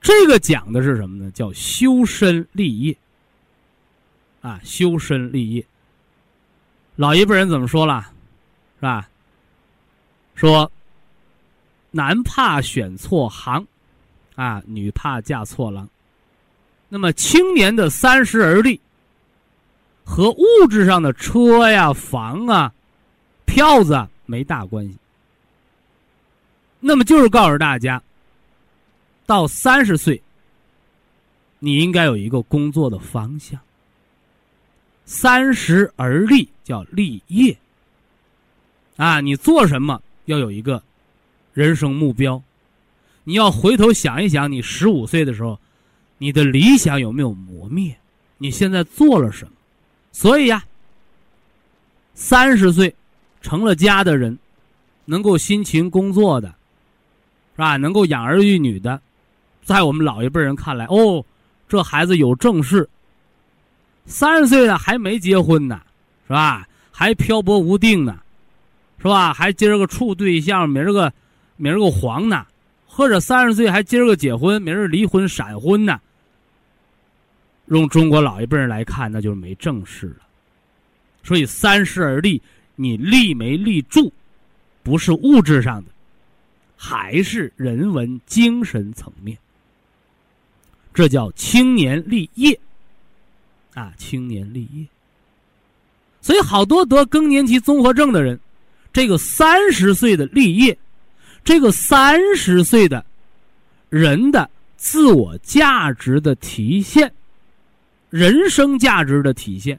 [0.00, 1.30] 这个讲的是什么呢？
[1.32, 2.96] 叫修身立业。
[4.40, 5.64] 啊，修身立业。
[6.96, 8.00] 老一辈人怎么说了，
[8.76, 9.08] 是吧？
[10.34, 10.70] 说
[11.90, 13.66] 男怕选错行，
[14.36, 15.88] 啊，女怕嫁错郎。
[16.88, 18.80] 那么青年的三十而立，
[20.04, 22.72] 和物质上的车呀、房啊、
[23.44, 24.96] 票子啊没大关系。
[26.80, 28.00] 那么就是告诉大家，
[29.28, 30.22] 到三十岁，
[31.58, 33.60] 你应该有一个工作的方向。
[35.04, 37.54] 三十而立叫立业，
[38.96, 40.82] 啊，你做什么要有一个
[41.52, 42.42] 人生目标。
[43.22, 45.60] 你要回头想一想，你十五岁的时候，
[46.16, 47.94] 你的理想有没有磨灭？
[48.38, 49.52] 你现在做了什么？
[50.10, 50.64] 所以呀，
[52.14, 52.94] 三十岁
[53.42, 54.38] 成了家的人，
[55.04, 56.48] 能够辛勤工作的。
[56.48, 57.76] 是吧？
[57.76, 59.02] 能够养儿育女的，
[59.68, 61.22] 在我们老一辈人看来，哦，
[61.68, 62.88] 这孩子有正事。
[64.06, 65.78] 三十岁了还没结婚呢，
[66.26, 66.66] 是吧？
[66.90, 68.18] 还漂泊无定呢，
[68.96, 69.30] 是吧？
[69.34, 71.12] 还今儿个处对象，明儿个
[71.56, 72.46] 明儿个黄呢，
[72.86, 76.00] 或者三十岁还今儿个结婚，明儿离婚闪婚呢。
[77.66, 80.26] 用中国老一辈人来看，那就是没正事了。
[81.22, 82.40] 所以三十而立，
[82.74, 84.10] 你立没立住，
[84.82, 85.90] 不是物质上的，
[86.74, 89.36] 还是人文精神层面。
[90.98, 92.58] 这叫青年立业，
[93.74, 94.84] 啊，青年立业。
[96.20, 98.40] 所以好多得更年期综合症的人，
[98.92, 100.76] 这个三十岁的立业，
[101.44, 103.06] 这个三十岁的
[103.88, 107.14] 人的自我价值的体现，
[108.10, 109.78] 人生价值的体现。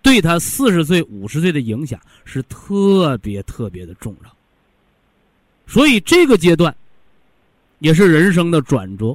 [0.00, 4.34] 对他四十岁、五十岁的影响是特别特别的重要，
[5.66, 6.74] 所以这个阶段
[7.80, 9.14] 也是人生的转折，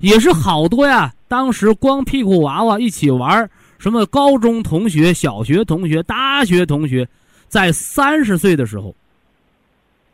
[0.00, 1.12] 也是好多呀。
[1.28, 7.08] 当时光屁股娃娃一起玩，什么高中同学、小学同学、大学同学，
[7.48, 8.94] 在三十岁的时候，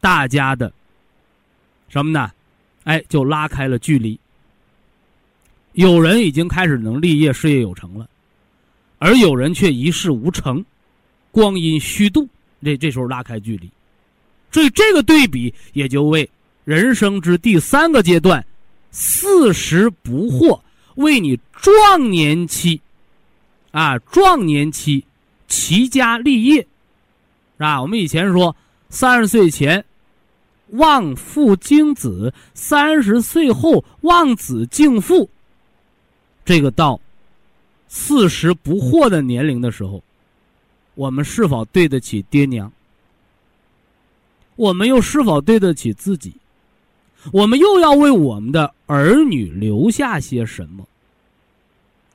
[0.01, 0.73] 大家的
[1.89, 2.31] 什么呢？
[2.85, 4.19] 哎，就拉开了距离。
[5.73, 8.09] 有人已经开始能立业、事业有成了。
[8.99, 10.65] 而有人却一事无成，
[11.33, 12.29] 光阴虚度，
[12.63, 13.69] 这这时候拉开距离，
[14.53, 16.29] 所以这个对比也就为
[16.65, 18.45] 人生之第三个阶段，
[18.93, 20.61] 四十不惑，
[20.95, 22.81] 为你壮年期，
[23.73, 25.05] 啊，壮年期
[25.49, 26.67] 齐家立业，是
[27.59, 27.83] 吧？
[27.83, 28.55] 我们以前说
[28.91, 29.85] 三十岁前
[30.69, 35.29] 望父敬子，三十岁后望子敬父，
[36.45, 37.01] 这个到。
[37.95, 40.03] 四十不惑的年龄的时候，
[40.95, 42.73] 我们是否对得起爹娘？
[44.57, 46.33] 我们又是否对得起自己？
[47.31, 50.87] 我们又要为我们的儿女留下些什么？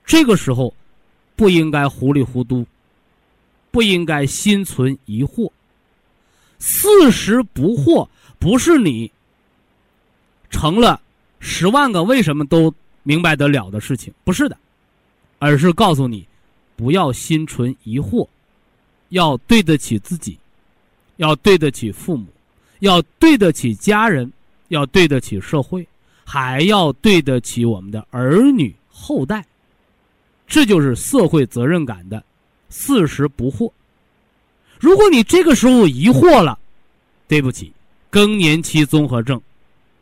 [0.06, 0.74] 这个时候，
[1.36, 2.66] 不应该糊里糊涂，
[3.72, 5.50] 不应该心存疑惑。
[6.60, 8.08] 四十不惑，
[8.40, 9.12] 不是你
[10.50, 11.00] 成了
[11.40, 14.58] 十万个为什么都明白得了的事情，不是的。
[15.40, 16.28] 而是告诉你，
[16.76, 18.28] 不要心存疑惑，
[19.10, 20.38] 要对得起自己，
[21.18, 22.26] 要对得起父母，
[22.80, 24.32] 要对得起家人，
[24.70, 25.88] 要对得起社会，
[26.26, 29.46] 还要对得起我们的儿女后代。
[30.48, 32.24] 这就是社会责任感的
[32.70, 33.72] 四十不惑。
[34.80, 36.58] 如果你这个时候疑惑了，
[37.28, 37.74] 对不起，
[38.10, 39.42] 更年期综合症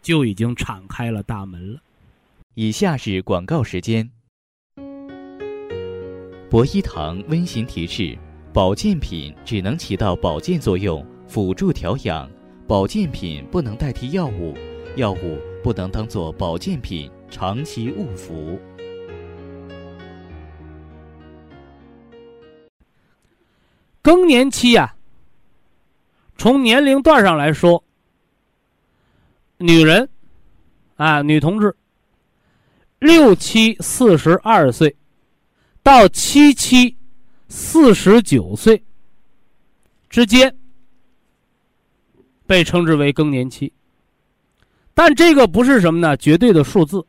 [0.01, 1.80] 就已经敞开了大门了。
[2.53, 4.09] 以下是广告时间。
[6.49, 8.18] 博一堂温馨提示：
[8.53, 12.30] 保健品只能起到保健作用，辅助调养；
[12.68, 14.55] 保健品不能代替药物，
[14.95, 18.59] 药物不能当做保健品长期误服。
[24.01, 24.95] 更年期呀，
[26.38, 27.84] 从年龄段上来说，
[29.57, 30.09] 女人
[30.95, 31.76] 啊，女同志，
[32.97, 34.95] 六七四十二岁。
[35.84, 36.97] 到七七
[37.47, 38.84] 四十九岁
[40.09, 40.57] 之间，
[42.45, 43.71] 被称之为更年期。
[44.93, 46.15] 但这个不是什么呢？
[46.17, 47.05] 绝对的数字，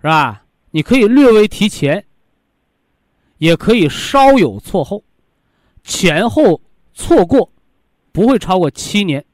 [0.00, 0.42] 是吧？
[0.70, 2.04] 你可以略微提前，
[3.38, 5.02] 也可以稍有错后，
[5.82, 6.60] 前后
[6.92, 7.50] 错过
[8.12, 9.24] 不会超过七年，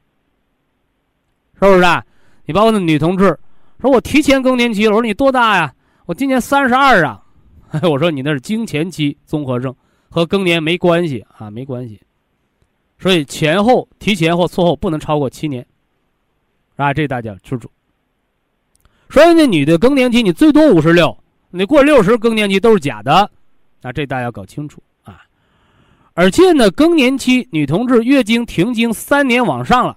[1.55, 2.05] 是不是啊？
[2.45, 3.37] 你包括那女同志
[3.81, 5.73] 说：“我提前更年期。”我说：“你多大呀？”
[6.05, 7.21] 我今年三十二啊。
[7.81, 9.75] 我说你那是经前期综合症，
[10.09, 11.99] 和更年没关系啊，没关系。
[13.05, 15.63] 所以前后提前或错后不能超过七年，
[16.75, 17.69] 啊，这大家清楚。
[19.11, 21.15] 所以那女的更年期你最多五十六，
[21.51, 23.29] 你过六十更年期都是假的，
[23.83, 25.21] 啊，这大家要搞清楚啊。
[26.15, 29.95] 而且呢，更年期女同志月经停经三年往上了，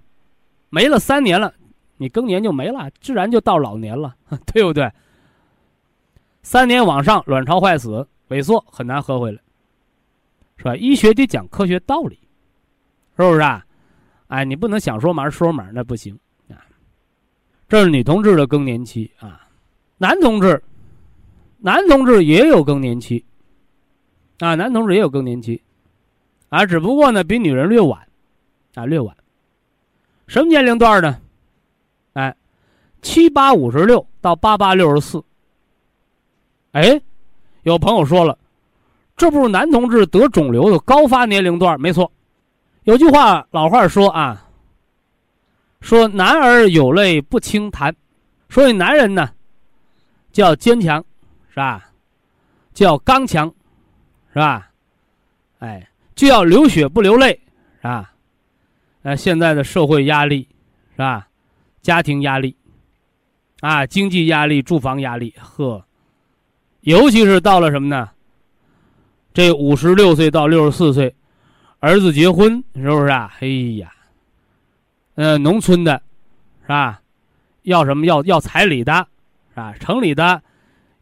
[0.68, 1.54] 没了三年了，
[1.96, 4.14] 你更年就没了，自然就到老年了，
[4.52, 4.92] 对不对？
[6.42, 9.40] 三年往上，卵巢坏死、萎缩，很难合回来，
[10.58, 10.76] 是吧？
[10.76, 12.18] 医学得讲科学道理，
[13.24, 13.64] 是不是啊？
[14.28, 16.16] 哎，你不能想说嘛说嘛，那不行
[16.48, 16.56] 啊。
[17.68, 19.46] 这是女同志的更年期啊，
[19.96, 20.62] 男同志，
[21.58, 23.24] 男同志也有更年期，
[24.38, 25.60] 啊，男同志也有更年期，
[26.48, 28.00] 啊，只不过呢比女人略晚，
[28.74, 29.16] 啊，略晚。
[30.28, 31.18] 什么年龄段呢？
[32.12, 32.36] 哎，
[33.02, 35.20] 七八五十六到八八六十四。
[36.72, 37.00] 哎，
[37.62, 38.38] 有朋友说了，
[39.16, 41.80] 这不是男同志得肿瘤的高发年龄段？
[41.80, 42.12] 没错，
[42.88, 44.48] 有句话老话说啊，
[45.82, 47.94] 说男儿有泪不轻弹，
[48.48, 49.30] 所以男人呢，
[50.32, 51.04] 就要坚强，
[51.50, 51.90] 是吧？
[52.72, 53.52] 就要刚强，
[54.32, 54.70] 是吧？
[55.58, 57.38] 哎，就要流血不流泪，
[57.76, 58.10] 是吧？
[59.02, 60.48] 呃，现在的社会压力，
[60.92, 61.28] 是吧？
[61.82, 62.56] 家庭压力，
[63.60, 65.84] 啊，经济压力、住房压力，呵。
[66.80, 68.08] 尤其是到了什么呢？
[69.34, 71.14] 这五十六岁到六十四岁，
[71.80, 73.32] 儿子结婚是不是啊？
[73.40, 73.46] 哎
[73.78, 73.92] 呀，
[75.14, 76.02] 呃，农村的，
[76.62, 77.00] 是吧？
[77.62, 79.06] 要什么要要彩礼的，
[79.50, 79.72] 是吧？
[79.78, 80.42] 城里的，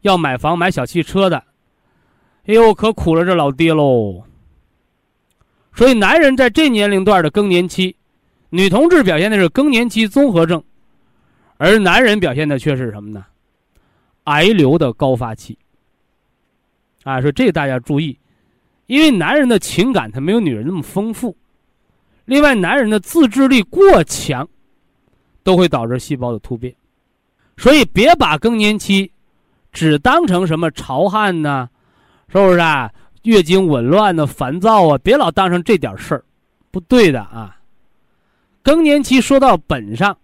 [0.01, 1.37] 要买房买小汽车的，
[2.45, 4.23] 哎呦，可苦了这老爹喽。
[5.73, 7.95] 所以，男人在这年龄段的更年期，
[8.49, 10.63] 女同志表现的是更年期综合症，
[11.57, 13.25] 而男人表现的却是什么呢？
[14.25, 15.57] 癌瘤的高发期。
[17.03, 18.17] 啊，说这大家注意。
[18.87, 21.37] 因为男人的情感他没有女人那么丰富，
[22.25, 24.47] 另外男人的自制力过强，
[25.43, 26.73] 都会导致细胞的突变，
[27.57, 29.11] 所以别把更年期
[29.71, 31.69] 只当成什么潮汗呐，
[32.29, 32.91] 是不是啊？
[33.23, 36.23] 月经紊乱的烦躁啊，别老当成这点事儿，
[36.71, 37.57] 不对的啊。
[38.63, 40.17] 更年期说到本上，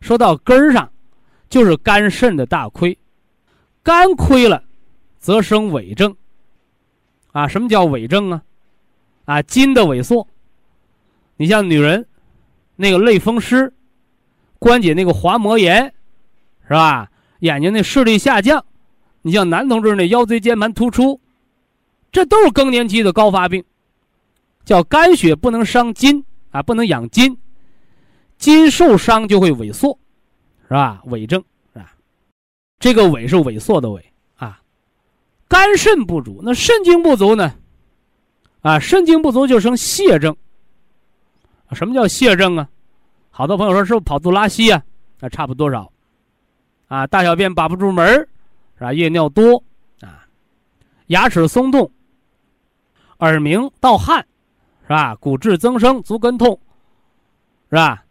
[0.00, 0.90] 说到根儿上，
[1.48, 2.98] 就是肝肾的大亏，
[3.82, 4.62] 肝亏了，
[5.18, 6.14] 则生痿症。
[7.34, 8.42] 啊，什么叫痿症啊？
[9.24, 10.28] 啊，筋的萎缩。
[11.36, 12.06] 你像女人，
[12.76, 13.74] 那个类风湿，
[14.60, 15.92] 关节那个滑膜炎，
[16.62, 17.10] 是吧？
[17.40, 18.64] 眼睛那视力下降。
[19.22, 21.20] 你像男同志那腰椎间盘突出，
[22.12, 23.64] 这都是更年期的高发病，
[24.64, 27.36] 叫肝血不能伤筋啊，不能养筋，
[28.38, 29.98] 筋受伤就会萎缩，
[30.68, 31.02] 是吧？
[31.04, 31.96] 痿症是吧？
[32.78, 34.00] 这个萎是萎缩的萎。
[35.48, 37.54] 肝肾不足，那肾精不足呢？
[38.62, 40.34] 啊，肾精不足就生泻症。
[41.72, 42.68] 什么叫泻症啊？
[43.30, 44.82] 好多朋友说是不是跑肚拉稀啊？
[45.20, 45.90] 那差不多少。
[46.88, 48.06] 啊，大小便把不住门
[48.78, 48.92] 是吧？
[48.92, 49.62] 夜尿多
[50.00, 50.26] 啊，
[51.08, 51.90] 牙齿松动，
[53.18, 54.24] 耳鸣盗汗，
[54.82, 55.14] 是吧？
[55.16, 56.58] 骨质增生，足跟痛，
[57.70, 58.04] 是吧？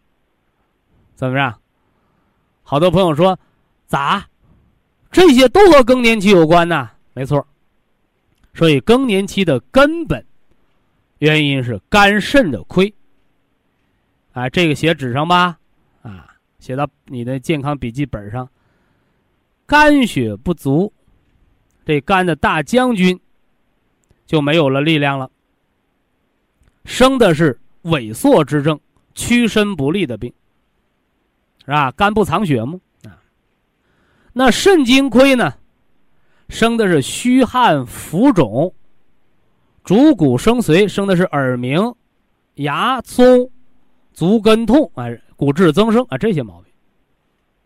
[1.14, 1.58] 怎么样？
[2.62, 3.38] 好多朋友说，
[3.86, 4.26] 咋？
[5.10, 6.90] 这些都和更年期有关呢？
[7.14, 7.46] 没错，
[8.52, 10.24] 所以更年期的根本
[11.18, 12.92] 原因是肝肾的亏。
[14.32, 15.56] 啊，这个写纸上吧，
[16.02, 18.48] 啊，写到你的健康笔记本上。
[19.64, 20.92] 肝血不足，
[21.86, 23.18] 这肝的大将军
[24.26, 25.30] 就没有了力量了，
[26.84, 28.78] 生的是萎缩之症、
[29.14, 30.34] 屈伸不利的病，
[31.60, 31.90] 是吧？
[31.92, 32.78] 肝不藏血吗？
[33.04, 33.22] 啊，
[34.32, 35.54] 那肾精亏呢？
[36.48, 38.74] 生的是虚汗浮肿，
[39.82, 41.94] 主骨生髓，生的是耳鸣、
[42.54, 43.50] 牙松、
[44.12, 46.72] 足跟痛啊，骨质增生啊，这些毛病，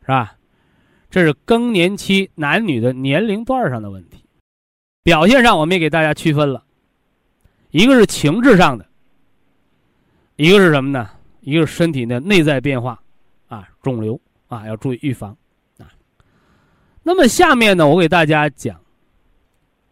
[0.02, 0.34] 是吧？
[1.10, 4.24] 这是更年期男女的年龄段上的问题，
[5.02, 6.64] 表现上我们也给大家区分了，
[7.70, 8.86] 一个是情志上的，
[10.36, 11.10] 一个是什么呢？
[11.40, 13.00] 一个是身体的内在变化，
[13.48, 15.34] 啊，肿瘤啊，要注意预防。
[17.08, 18.78] 那么下面呢，我给大家讲，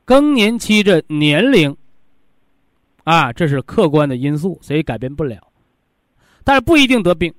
[0.04, 1.74] 更年期这年龄，
[3.04, 5.40] 啊，这是客观的因素，谁也改变不了，
[6.44, 7.32] 但是不一定得病。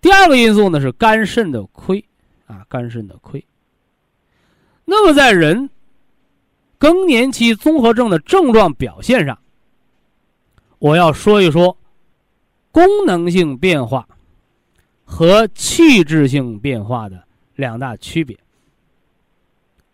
[0.00, 2.04] 第二个因素呢是肝肾的亏，
[2.46, 3.44] 啊，肝肾的亏。
[4.84, 5.68] 那么在人
[6.78, 9.36] 更年期综合症的症状表现上，
[10.78, 11.76] 我要说一说
[12.70, 14.08] 功能性变化
[15.04, 17.25] 和器质性变化的。
[17.56, 18.38] 两大区别。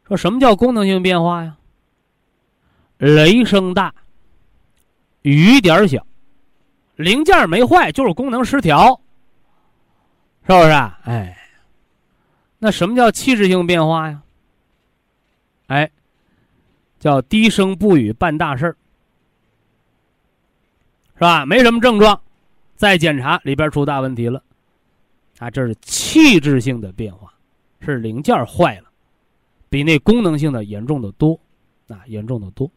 [0.06, 1.56] 说什么叫功能性变化呀？
[2.98, 3.94] 雷声大，
[5.22, 6.06] 雨点小，
[6.96, 9.00] 零件没坏，就是功能失调，
[10.46, 11.00] 是不是啊？
[11.04, 11.36] 哎，
[12.58, 14.22] 那什么叫气质性变化呀？
[15.68, 15.90] 哎，
[17.00, 18.76] 叫低声不语办大事儿，
[21.14, 21.46] 是吧？
[21.46, 22.20] 没什么症状，
[22.76, 24.42] 再检查里边出大问题了，
[25.38, 27.31] 啊，这是气质性的变化。
[27.84, 28.90] 是零件坏了，
[29.68, 31.38] 比那功能性的严重的多，
[31.88, 32.70] 啊，严重的多。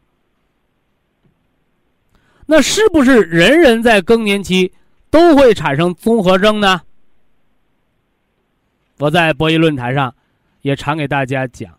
[2.46, 4.72] 那是不是人人在更年期
[5.10, 6.82] 都会产生综合症呢？
[8.98, 10.14] 我在博弈论坛上
[10.62, 11.78] 也常给大家讲，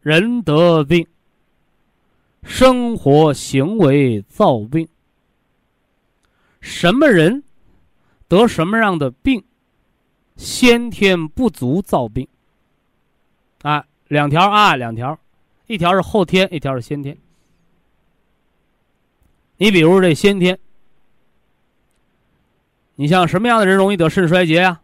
[0.00, 1.06] 人得病，
[2.42, 4.88] 生活行为造病。
[6.60, 7.44] 什么人
[8.26, 9.44] 得什么样的病，
[10.36, 12.26] 先天不足造病。
[13.64, 15.18] 啊，两条啊，两条，
[15.68, 17.16] 一条是后天，一条是先天。
[19.56, 20.58] 你比如这先天，
[22.94, 24.82] 你像什么样的人容易得肾衰竭呀？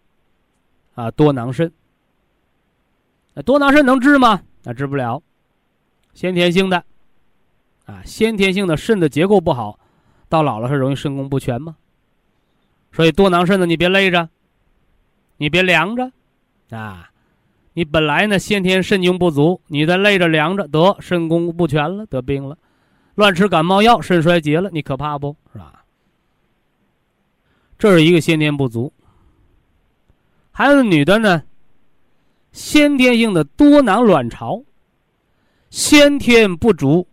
[0.95, 1.71] 啊，多囊肾。
[3.35, 4.43] 那多囊肾能治吗？
[4.63, 5.23] 那治不了，
[6.15, 6.83] 先天性的，
[7.85, 9.79] 啊，先天性的肾的结构不好，
[10.31, 11.77] 到老了是容易肾功不全吗？
[12.93, 14.31] 所以多囊肾的你别累着，
[15.37, 16.11] 你别凉着，
[16.71, 17.10] 啊。
[17.81, 22.59] 你本来呢先天肾精不足，你再累着凉着得肾功不全了，得病了，
[23.15, 25.83] 乱吃感冒药，肾衰竭了，你可怕不是吧？
[27.79, 28.93] 这是一个先天不足。
[30.51, 31.43] 还有女的呢，
[32.53, 34.63] 先天性的多囊卵巢，
[35.71, 37.09] 先天不足，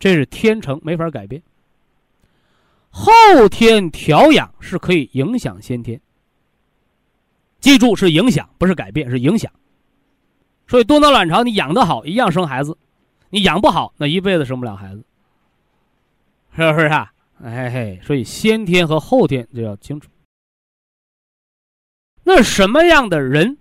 [0.00, 1.40] 这是天成，没法改变。
[2.88, 3.12] 后
[3.48, 6.00] 天调养是可以影响先天。
[7.60, 9.52] 记住，是影响，不是改变，是影响。
[10.66, 12.72] 所以多囊卵巢你养得好，一样生孩子；
[13.28, 15.04] 你养不好，那一辈子生不了孩子，
[16.56, 17.12] 是不是啊？
[17.42, 20.10] 哎嘿，所以先天和后天就要清楚。
[22.22, 23.58] 那什么样的人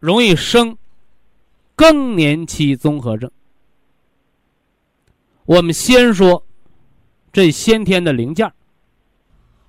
[0.00, 0.76] 容易生
[1.74, 3.30] 更年期综合症？
[5.44, 6.44] 我们先说
[7.32, 8.50] 这先天的零件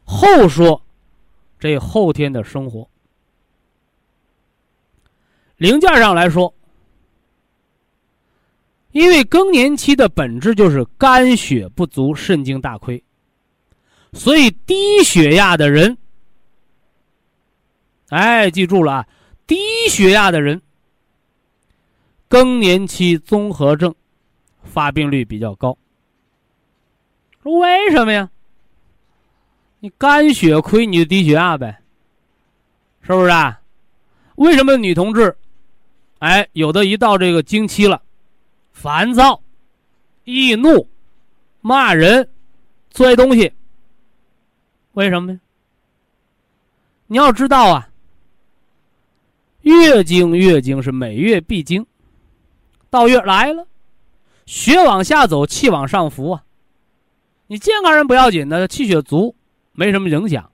[0.04, 0.82] 后说
[1.60, 2.90] 这后天的生活。
[5.58, 6.54] 零件上来说，
[8.92, 13.04] 因为更年期的本质就是肝血不足、肾精大亏，
[14.14, 15.98] 所以低血压的人。
[18.10, 19.08] 哎，记住了啊！
[19.46, 19.58] 低
[19.90, 20.62] 血压的人，
[22.28, 23.94] 更年期综合症
[24.64, 25.78] 发病率比较高。
[27.42, 28.30] 说为什么呀？
[29.80, 31.82] 你肝血亏，你就低血压呗，
[33.02, 33.60] 是不是啊？
[34.36, 35.36] 为什么女同志，
[36.20, 38.02] 哎，有的一到这个经期了，
[38.72, 39.42] 烦躁、
[40.24, 40.88] 易怒、
[41.62, 42.30] 骂人、
[42.96, 43.54] 摔东西？
[44.94, 45.40] 为什么呢？
[47.06, 47.90] 你要知道啊。
[49.62, 51.86] 月经，月经是每月必经。
[52.90, 53.68] 到月来了，
[54.46, 56.44] 血往下走，气往上浮啊。
[57.48, 59.36] 你健康人不要紧的，气血足，
[59.74, 60.52] 没什么影响。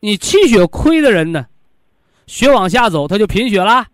[0.00, 1.46] 你气血亏的人呢，
[2.26, 3.84] 血往下走，他就贫血啦；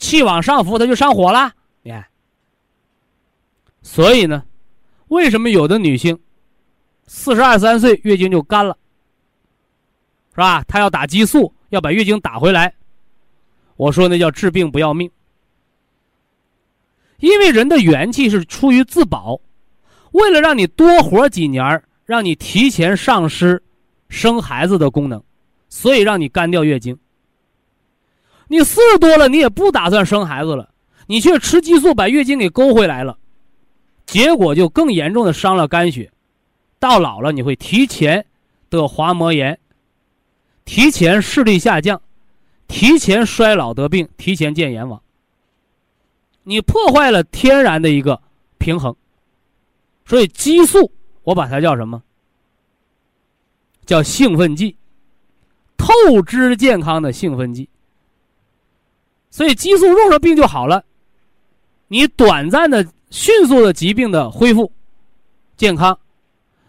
[0.00, 1.52] 气往上浮，他就上火了。
[1.82, 2.04] 你看，
[3.82, 4.42] 所以呢，
[5.08, 6.18] 为什么有的女性
[7.06, 8.76] 四十二三岁月经就干了，
[10.32, 10.64] 是吧？
[10.66, 12.74] 她要打激素，要把月经打回来。
[13.76, 15.10] 我说那叫治病不要命，
[17.18, 19.40] 因为人的元气是出于自保，
[20.12, 23.62] 为了让你多活几年，让你提前丧失
[24.08, 25.22] 生孩子的功能，
[25.68, 26.98] 所以让你干掉月经。
[28.50, 30.70] 你四十多了，你也不打算生孩子了，
[31.06, 33.16] 你却吃激素把月经给勾回来了，
[34.06, 36.10] 结果就更严重的伤了肝血，
[36.80, 38.26] 到老了你会提前
[38.68, 39.56] 得滑膜炎，
[40.64, 42.02] 提前视力下降。
[42.66, 45.00] 提前衰老得病，提前见阎王。
[46.42, 48.20] 你破坏了天然的一个
[48.58, 48.94] 平衡，
[50.04, 50.90] 所以激素
[51.22, 52.02] 我把它叫什么？
[53.86, 54.76] 叫兴奋剂，
[55.76, 57.68] 透支健康的兴奋剂。
[59.30, 60.84] 所以激素用了病就好了，
[61.88, 64.70] 你短暂的、迅速的疾病的恢复，
[65.56, 65.98] 健康，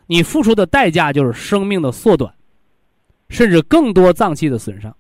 [0.06, 2.34] 你付出的代价就是生命的缩短，
[3.30, 4.96] 甚至更多脏器的损伤。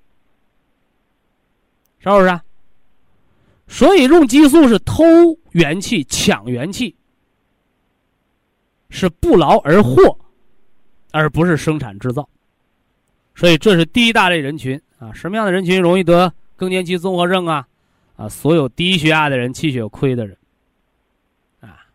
[2.00, 2.42] 是不是？
[3.68, 5.04] 所以用激素是偷
[5.52, 6.96] 元气、抢元气，
[8.90, 10.18] 是不劳而获，
[11.12, 12.28] 而不是生产制造。
[13.36, 15.14] 所以这是第一大类人群啊。
[15.14, 17.68] 什么样的人群容易得更年期综合症啊？
[18.18, 20.38] 啊，所有低血压的人、气血亏的人
[21.60, 21.88] 啊。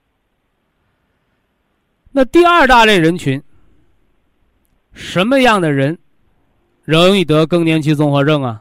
[2.11, 3.41] 那第二大类人群，
[4.93, 5.97] 什么样的人
[6.83, 8.61] 容易得更年期综合症啊？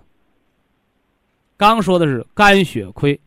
[1.58, 3.20] 刚说的是肝血亏，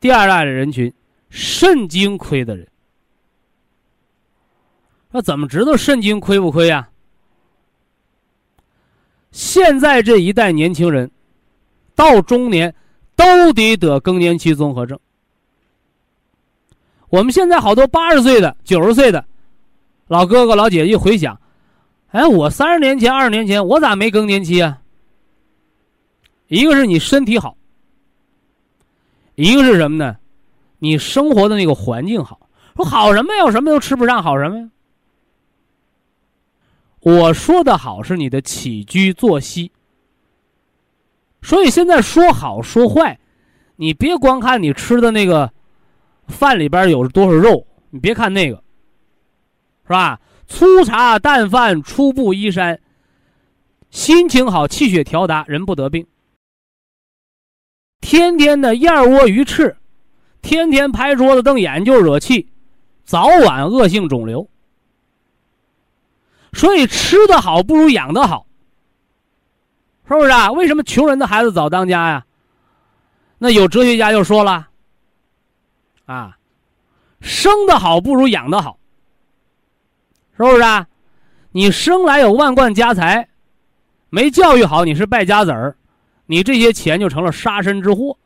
[0.00, 0.92] 第二大类人群，
[1.30, 2.66] 肾精亏的人。
[5.12, 6.88] 那怎么知道肾精亏不亏呀？
[9.30, 11.08] 现在这一代年轻人，
[11.94, 12.74] 到中年
[13.16, 14.98] 都得得更年期综合症。
[17.08, 19.24] 我们现在好多八十岁的、九十岁的
[20.08, 21.40] 老哥哥、老姐姐一回想，
[22.08, 24.80] 哎，我三十年前、二十年前，我咋没更年期啊？
[26.48, 27.56] 一个是你身体好，
[29.36, 30.16] 一个是什么呢？
[30.78, 32.40] 你生活的那个环境好。
[32.76, 33.50] 说好什么呀？
[33.52, 34.68] 什么都吃不上，好什么呀？
[37.00, 39.70] 我说的好是你的起居作息。
[41.44, 43.20] 所以现在说好说坏，
[43.76, 45.52] 你别光看你吃的那个
[46.26, 48.56] 饭里边有多少肉，你别看那个，
[49.84, 50.18] 是吧？
[50.46, 52.80] 粗茶淡饭，初布衣衫，
[53.90, 56.06] 心情好，气血调达，人不得病。
[58.00, 59.76] 天天的燕窝鱼翅，
[60.40, 62.48] 天天拍桌子瞪眼就惹气，
[63.04, 64.48] 早晚恶性肿瘤。
[66.54, 68.46] 所以吃的好不如养的好，
[70.06, 70.52] 是不是啊？
[70.52, 72.26] 为什么穷人的孩子早当家呀？
[73.38, 74.68] 那有哲学家就说了，
[76.06, 76.38] 啊，
[77.20, 78.78] 生的好不如养的好，
[80.36, 80.86] 是不是啊？
[81.52, 83.28] 你生来有万贯家财，
[84.10, 85.76] 没教育好，你是败家子儿，
[86.26, 88.16] 你这些钱就成了杀身之祸。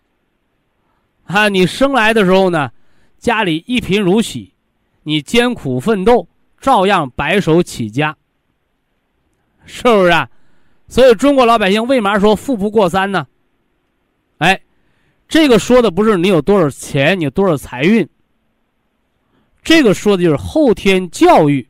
[1.26, 2.70] 啊，你生来的时候呢，
[3.18, 4.53] 家里一贫如洗，
[5.03, 6.26] 你艰苦奋斗，
[6.61, 8.16] 照样白手起家，
[9.64, 10.29] 是不是啊？
[10.89, 13.26] 所以中国老百姓为嘛说富不过三呢？
[14.39, 14.61] 哎，
[15.28, 18.09] 这个说的不是你有多少钱，你有多少财运，
[19.62, 21.61] 这个说的就是后天教育，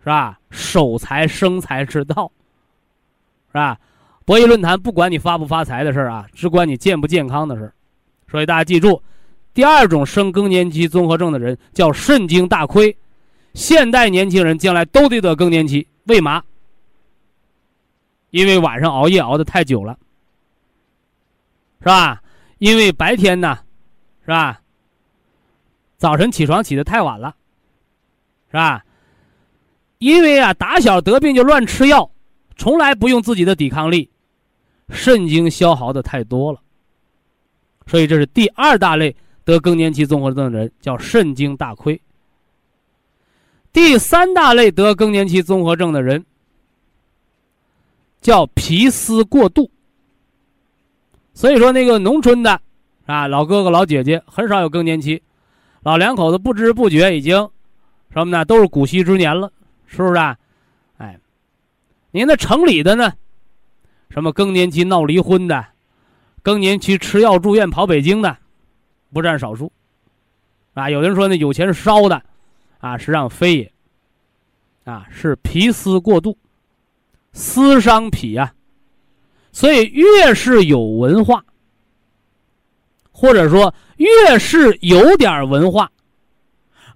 [0.00, 0.38] 是吧？
[0.50, 2.30] 守财生财之道，
[3.48, 3.78] 是吧？
[4.24, 7.74] 博弈论坛不管你发不发财的事儿啊，只管你健不健康的事儿。
[8.30, 9.02] 所以大家记住，
[9.52, 12.96] 第二种生更年期综合症的人叫肾精大亏，
[13.52, 16.42] 现代年轻人将来都得得更年期，为嘛？
[18.32, 19.96] 因为晚上熬夜熬得太久了，
[21.80, 22.22] 是吧？
[22.58, 23.58] 因为白天呢，
[24.22, 24.58] 是吧？
[25.98, 27.36] 早晨起床起得太晚了，
[28.48, 28.82] 是吧？
[29.98, 32.10] 因为啊，打小得病就乱吃药，
[32.56, 34.10] 从来不用自己的抵抗力，
[34.88, 36.60] 肾精消耗的太多了。
[37.86, 39.14] 所以这是第二大类
[39.44, 42.00] 得更年期综合症的人，叫肾精大亏。
[43.74, 46.24] 第三大类得更年期综合症的人。
[48.22, 49.68] 叫皮丝过度，
[51.34, 52.60] 所以说那个农村的，
[53.04, 55.20] 啊老哥哥老姐姐很少有更年期，
[55.82, 57.36] 老两口子不知不觉已经
[58.10, 58.44] 什么呢？
[58.44, 59.52] 都是古稀之年了，
[59.86, 60.38] 是不是啊？
[60.98, 61.18] 哎，
[62.12, 63.12] 您那城里的呢？
[64.08, 65.66] 什么更年期闹离婚的，
[66.42, 68.36] 更年期吃药住院跑北京的，
[69.12, 69.72] 不占少数，
[70.74, 72.22] 啊，有人说那有钱烧的，
[72.78, 73.72] 啊，实际上非也，
[74.84, 76.38] 啊，是皮丝过度。
[77.32, 78.52] 思伤脾呀，
[79.52, 81.44] 所以越是有文化，
[83.10, 85.90] 或者说越是有点文化，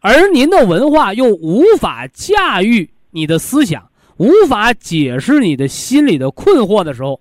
[0.00, 7.20] 而您的文化又无法驾驭你的思想，无法解释你的心里的困惑的时候，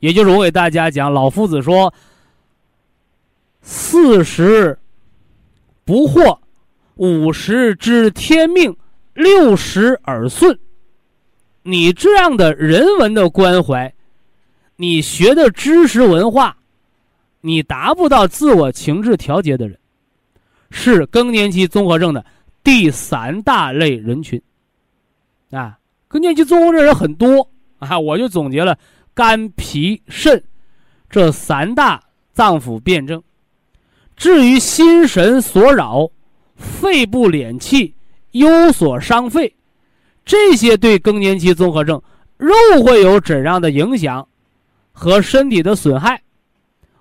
[0.00, 1.94] 也就是我给大家讲，老夫子说
[3.62, 4.76] ：“四十
[5.84, 6.38] 不惑，
[6.96, 8.76] 五十知天命，
[9.14, 10.58] 六十耳顺。”
[11.66, 13.90] 你这样的人文的关怀，
[14.76, 16.58] 你学的知识文化，
[17.40, 19.78] 你达不到自我情志调节的人，
[20.70, 22.22] 是更年期综合症的
[22.62, 24.40] 第三大类人群。
[25.52, 27.48] 啊，更年期综合症人很多
[27.78, 28.78] 啊，我就总结了
[29.14, 30.44] 肝、脾、肾
[31.08, 32.02] 这三大
[32.34, 33.22] 脏腑辩证。
[34.16, 36.10] 至于心神所扰、
[36.56, 37.94] 肺部敛气、
[38.32, 39.56] 忧所伤肺。
[40.24, 42.02] 这些对更年期综合症
[42.36, 44.26] 肉会有怎样的影响
[44.92, 46.22] 和身体的损害？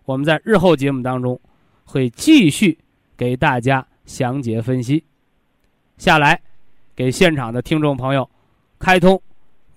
[0.06, 1.40] 我们在日后节目当中
[1.86, 2.78] 会继续
[3.16, 5.06] 给大家详解分析。
[5.98, 6.42] 下来，
[6.96, 8.30] 给现场的听众朋友
[8.78, 9.22] 开通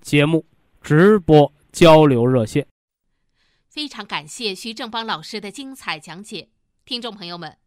[0.01, 0.45] 节目
[0.81, 2.67] 直播交流热线。
[3.69, 6.49] 非常感谢徐正邦老师的精彩讲解，
[6.83, 7.66] 听众朋友们。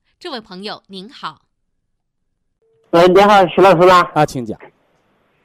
[0.21, 1.39] 这位朋友您好，
[2.91, 4.07] 喂，你好，徐老师吗？
[4.13, 4.55] 啊，请讲。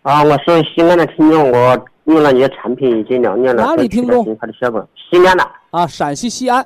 [0.03, 4.23] 啊，我是西安的听众，我用了你的产品已经两年了，哪里听众？
[4.23, 5.51] 的效果，西安的。
[5.71, 6.63] 啊，陕西西安。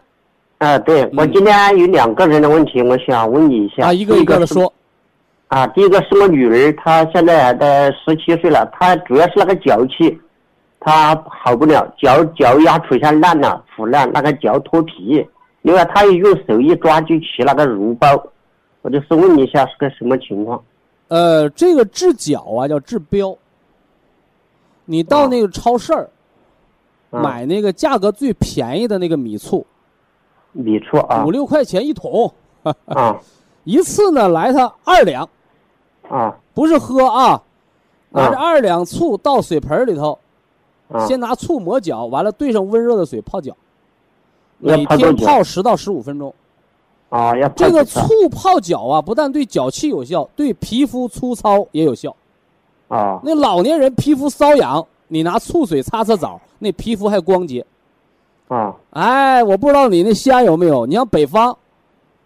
[0.58, 3.86] 啊，对，我今天有两个人的问题，我想问你一下。
[3.86, 4.72] 啊，一个一个的说。
[5.46, 10.20] 啊，第一个是我女儿，她现在还在十七岁了，她主要是那个脚气，
[10.80, 15.24] 她好不了，脚脚丫出现烂了，腐烂，那个脚脱皮。
[15.62, 18.08] 另外，他一用手一抓就起那个脓包，
[18.82, 20.62] 我就是问一下是个什么情况？
[21.08, 23.36] 呃，这个治脚啊叫治标。
[24.86, 26.08] 你到那个超市儿
[27.10, 29.64] 买那个价格最便宜的那个米醋，
[30.52, 32.32] 米醋啊，五六块钱一桶，
[32.86, 33.20] 啊，
[33.64, 35.28] 一次呢来它二两，
[36.08, 37.40] 啊，不是喝啊，
[38.08, 40.18] 拿着二两醋倒水盆里头，
[41.06, 43.56] 先拿醋抹脚，完了兑上温热的水泡脚。
[44.60, 46.32] 每天泡十到十五分钟，
[47.08, 52.14] 啊，要这个醋泡脚啊，不但对脚气有效，对皮肤粗糙也有效，
[52.88, 57.64] 啊，那老年人皮肤瘙痒，你拿醋水擦擦澡，那皮肤还光洁，
[58.48, 60.84] 啊，哎，我不知道你那西安有没有？
[60.84, 61.56] 你像北方，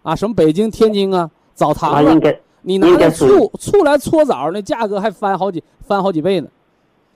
[0.03, 6.47] 啊，什么北京、天津啊，澡堂子，你拿那醋醋来搓澡，那价格还翻好几翻好几倍呢。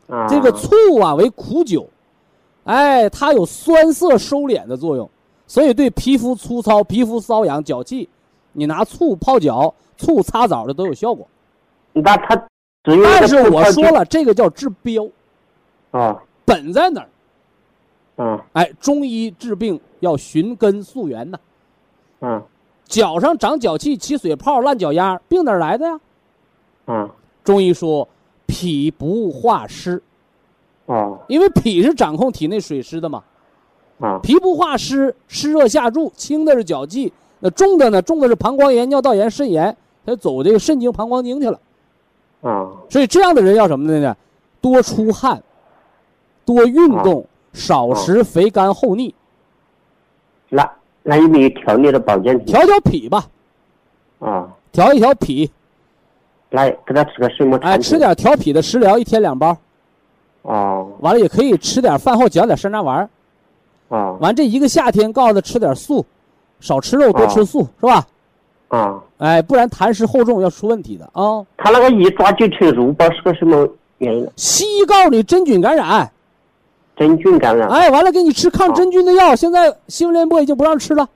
[0.08, 1.88] 啊，这个醋啊为苦酒，
[2.70, 5.10] 哎，它有酸涩收敛的作用，
[5.48, 8.08] 所以对皮肤粗糙、皮肤瘙痒、脚气，
[8.54, 11.28] 你拿醋泡脚、醋擦澡的都有效果。
[11.94, 12.36] 那他
[12.84, 15.08] 只有但是我说了，这个叫治标，
[15.90, 17.10] 啊，本在哪儿？
[18.18, 21.40] 嗯哎，中医治病要寻根溯源呐。
[22.22, 22.44] 嗯
[22.86, 26.00] 脚上长脚气、起水泡、烂脚丫，病哪儿来的呀？
[26.86, 27.10] 嗯
[27.44, 28.08] 中医说，
[28.46, 30.00] 脾不化湿，
[30.90, 33.24] 哦因为脾是掌控体内水湿的嘛。
[34.00, 38.02] 啊脾不化湿，湿热下注，轻的是脚气，那重的呢？
[38.02, 39.76] 重的是膀胱炎、尿道炎、肾炎，
[40.06, 41.60] 他走这个肾经、膀胱经去了。
[42.42, 44.16] 啊所以这样的人要什么呢？
[44.62, 45.44] 多出汗，
[46.46, 49.14] 多运动，少食肥甘厚腻，
[50.48, 50.72] 那
[51.04, 52.46] 那有没有调理的保健品？
[52.46, 53.26] 调调脾吧，
[54.20, 55.52] 啊，调一调脾，
[56.52, 59.58] 来给他吃个什么哎，吃点调脾的食疗，一天两包。
[60.42, 63.10] 哦完了也可以吃点饭后嚼点山楂丸儿。
[63.90, 66.06] 啊完这一个夏天告诉他吃点素，
[66.60, 68.06] 少吃肉，多吃素，是吧？
[68.68, 71.44] 啊，哎，不然痰湿厚重要出问题的啊。
[71.58, 73.68] 他那个一抓就成肉包是个什么
[73.98, 74.30] 原因？
[74.36, 76.12] 西医告诉你真菌感染，
[76.96, 77.68] 真菌感染？
[77.68, 81.10] 哎，完了给你吃抗真菌的药，现在新闻联播已经不让吃了，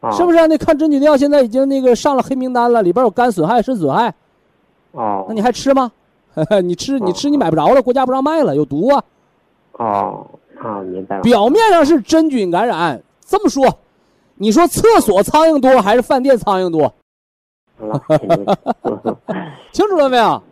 [0.00, 0.46] 啊是不是啊？
[0.46, 4.14] 那抗真菌的药现在已经那个上了黑名单了，里边有肝损害、肾损害，
[4.92, 5.90] 哦那你还吃吗？
[6.62, 9.04] 你吃你吃你买不着了，国家不让卖了，有毒啊！
[9.72, 10.26] 哦
[10.62, 11.22] 啊，明白了。
[11.22, 13.78] 表面上是真菌感染，这么说，
[14.36, 16.94] 你说厕所苍蝇多还是饭店苍蝇多？
[19.72, 20.42] 清楚了没有？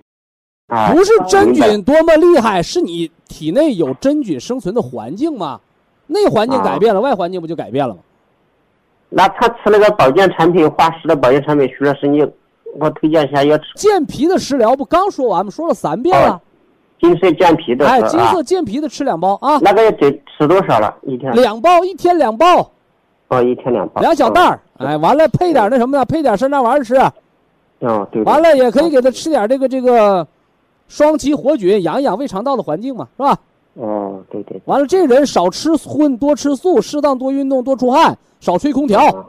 [0.69, 5.61] 啊，不是真菌多么厉害，是你体内有真菌生存的环境吗？
[6.07, 8.01] 内环境改变了，外环境不就改变了吗？
[9.11, 12.33] 那他吃那个保健产品，化石的保健产品，徐老师你给
[12.79, 15.51] 我推荐一下，要吃健脾的食疗不刚说完吗？
[15.51, 16.41] 说了三遍了。
[17.01, 20.93] 金色健脾的，哎，金色健脾的吃两包啊，那个得吃多少了？
[21.03, 21.33] 一天？
[21.33, 22.69] 两包，一天两包，
[23.29, 24.01] 哦，一天两包。
[24.01, 24.61] 两小袋儿。
[24.79, 26.05] 哎，完了配点那什么呢？
[26.05, 26.97] 配点山楂丸吃。
[26.97, 28.23] 哦，对。
[28.23, 30.27] 对完了也可以给他吃点这个这个
[30.89, 33.39] 双歧活菌，养一养胃肠道的环境嘛，是吧？
[33.75, 34.61] 哦，对对。
[34.65, 39.25] 完了，这人少吃荤，多吃素，适当多运动，多出汗，少吹空调，啊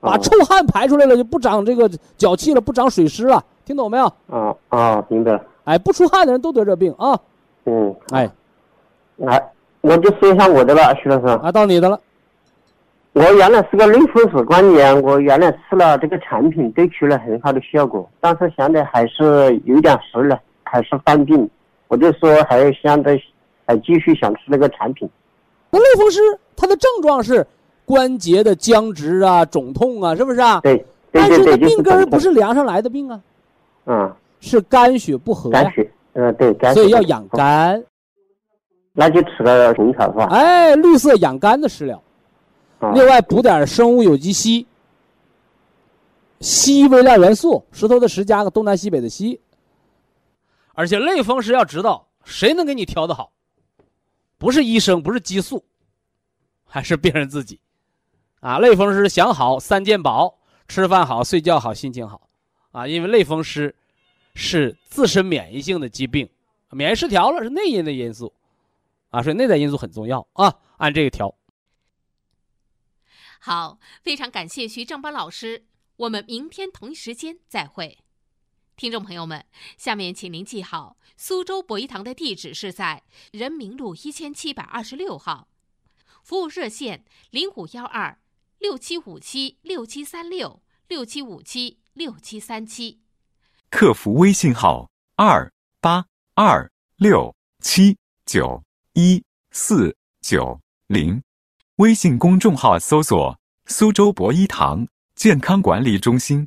[0.00, 4.04] 把臭汗排出来了，就不长这个脚气了，不长水湿了，听懂没有？
[4.28, 5.40] 啊啊，明白了。
[5.64, 7.18] 哎，不出汗的人都得这病啊！
[7.66, 8.28] 嗯，哎，
[9.16, 9.50] 来，
[9.82, 11.26] 我就说一下我的了，徐老师。
[11.42, 12.00] 啊，到你的了。
[13.12, 21.48] 我原来是个类风湿关节，我原来吃了这个产品，都取了很好的效果，但是现在还是有点湿了，还是犯病。
[21.88, 23.20] 我就说还现在
[23.66, 25.08] 还继续想吃那个产品。
[25.70, 26.20] 那类风湿
[26.56, 27.46] 它的症状是
[27.90, 30.60] 关节的僵直啊、肿痛啊，是不是啊？
[30.60, 33.20] 对对但是对对，就是那病根儿不是梁上来的病啊，
[33.86, 37.26] 嗯，是肝血不和呀肝，血，嗯对肝血，所以要养。
[37.28, 37.84] 肝。
[38.92, 40.26] 那就吃个红草是吧？
[40.30, 42.00] 哎，绿色养肝的食疗，
[42.78, 44.64] 啊另外补点生物有机硒，
[46.40, 49.40] 硒微量元素，石头的石加个东南西北的西。
[50.74, 53.30] 而且类风湿要知道，谁能给你调的好？
[54.38, 55.62] 不是医生，不是激素，
[56.64, 57.60] 还是病人自己。
[58.40, 62.28] 啊，类风湿想好三件宝：吃饭好、睡觉好、心情好。
[62.72, 63.74] 啊，因为类风湿
[64.34, 66.28] 是自身免疫性的疾病，
[66.70, 68.32] 免疫失调了是内因的因素。
[69.10, 71.34] 啊，所以内在因素很重要啊，按这个调。
[73.40, 75.66] 好，非常感谢徐正邦老师，
[75.96, 77.98] 我们明天同一时间再会。
[78.76, 79.44] 听众朋友们，
[79.76, 85.48] 下面请您记好，苏州博医堂的地址是在人民路一千七百二十六号，
[86.22, 88.16] 服务热线零五幺二
[88.60, 93.00] 六七五七六七三六六七五七六七三七。
[93.70, 95.50] 客服微信号二
[95.80, 96.04] 八
[96.34, 97.96] 二六七
[98.26, 101.22] 九一四九零，
[101.76, 106.46] 微信公众号搜索“苏州博一堂健康管理中心”。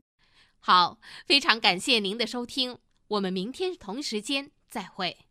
[0.61, 5.22] 好，非常感谢您的收听，我们明天同时间再会。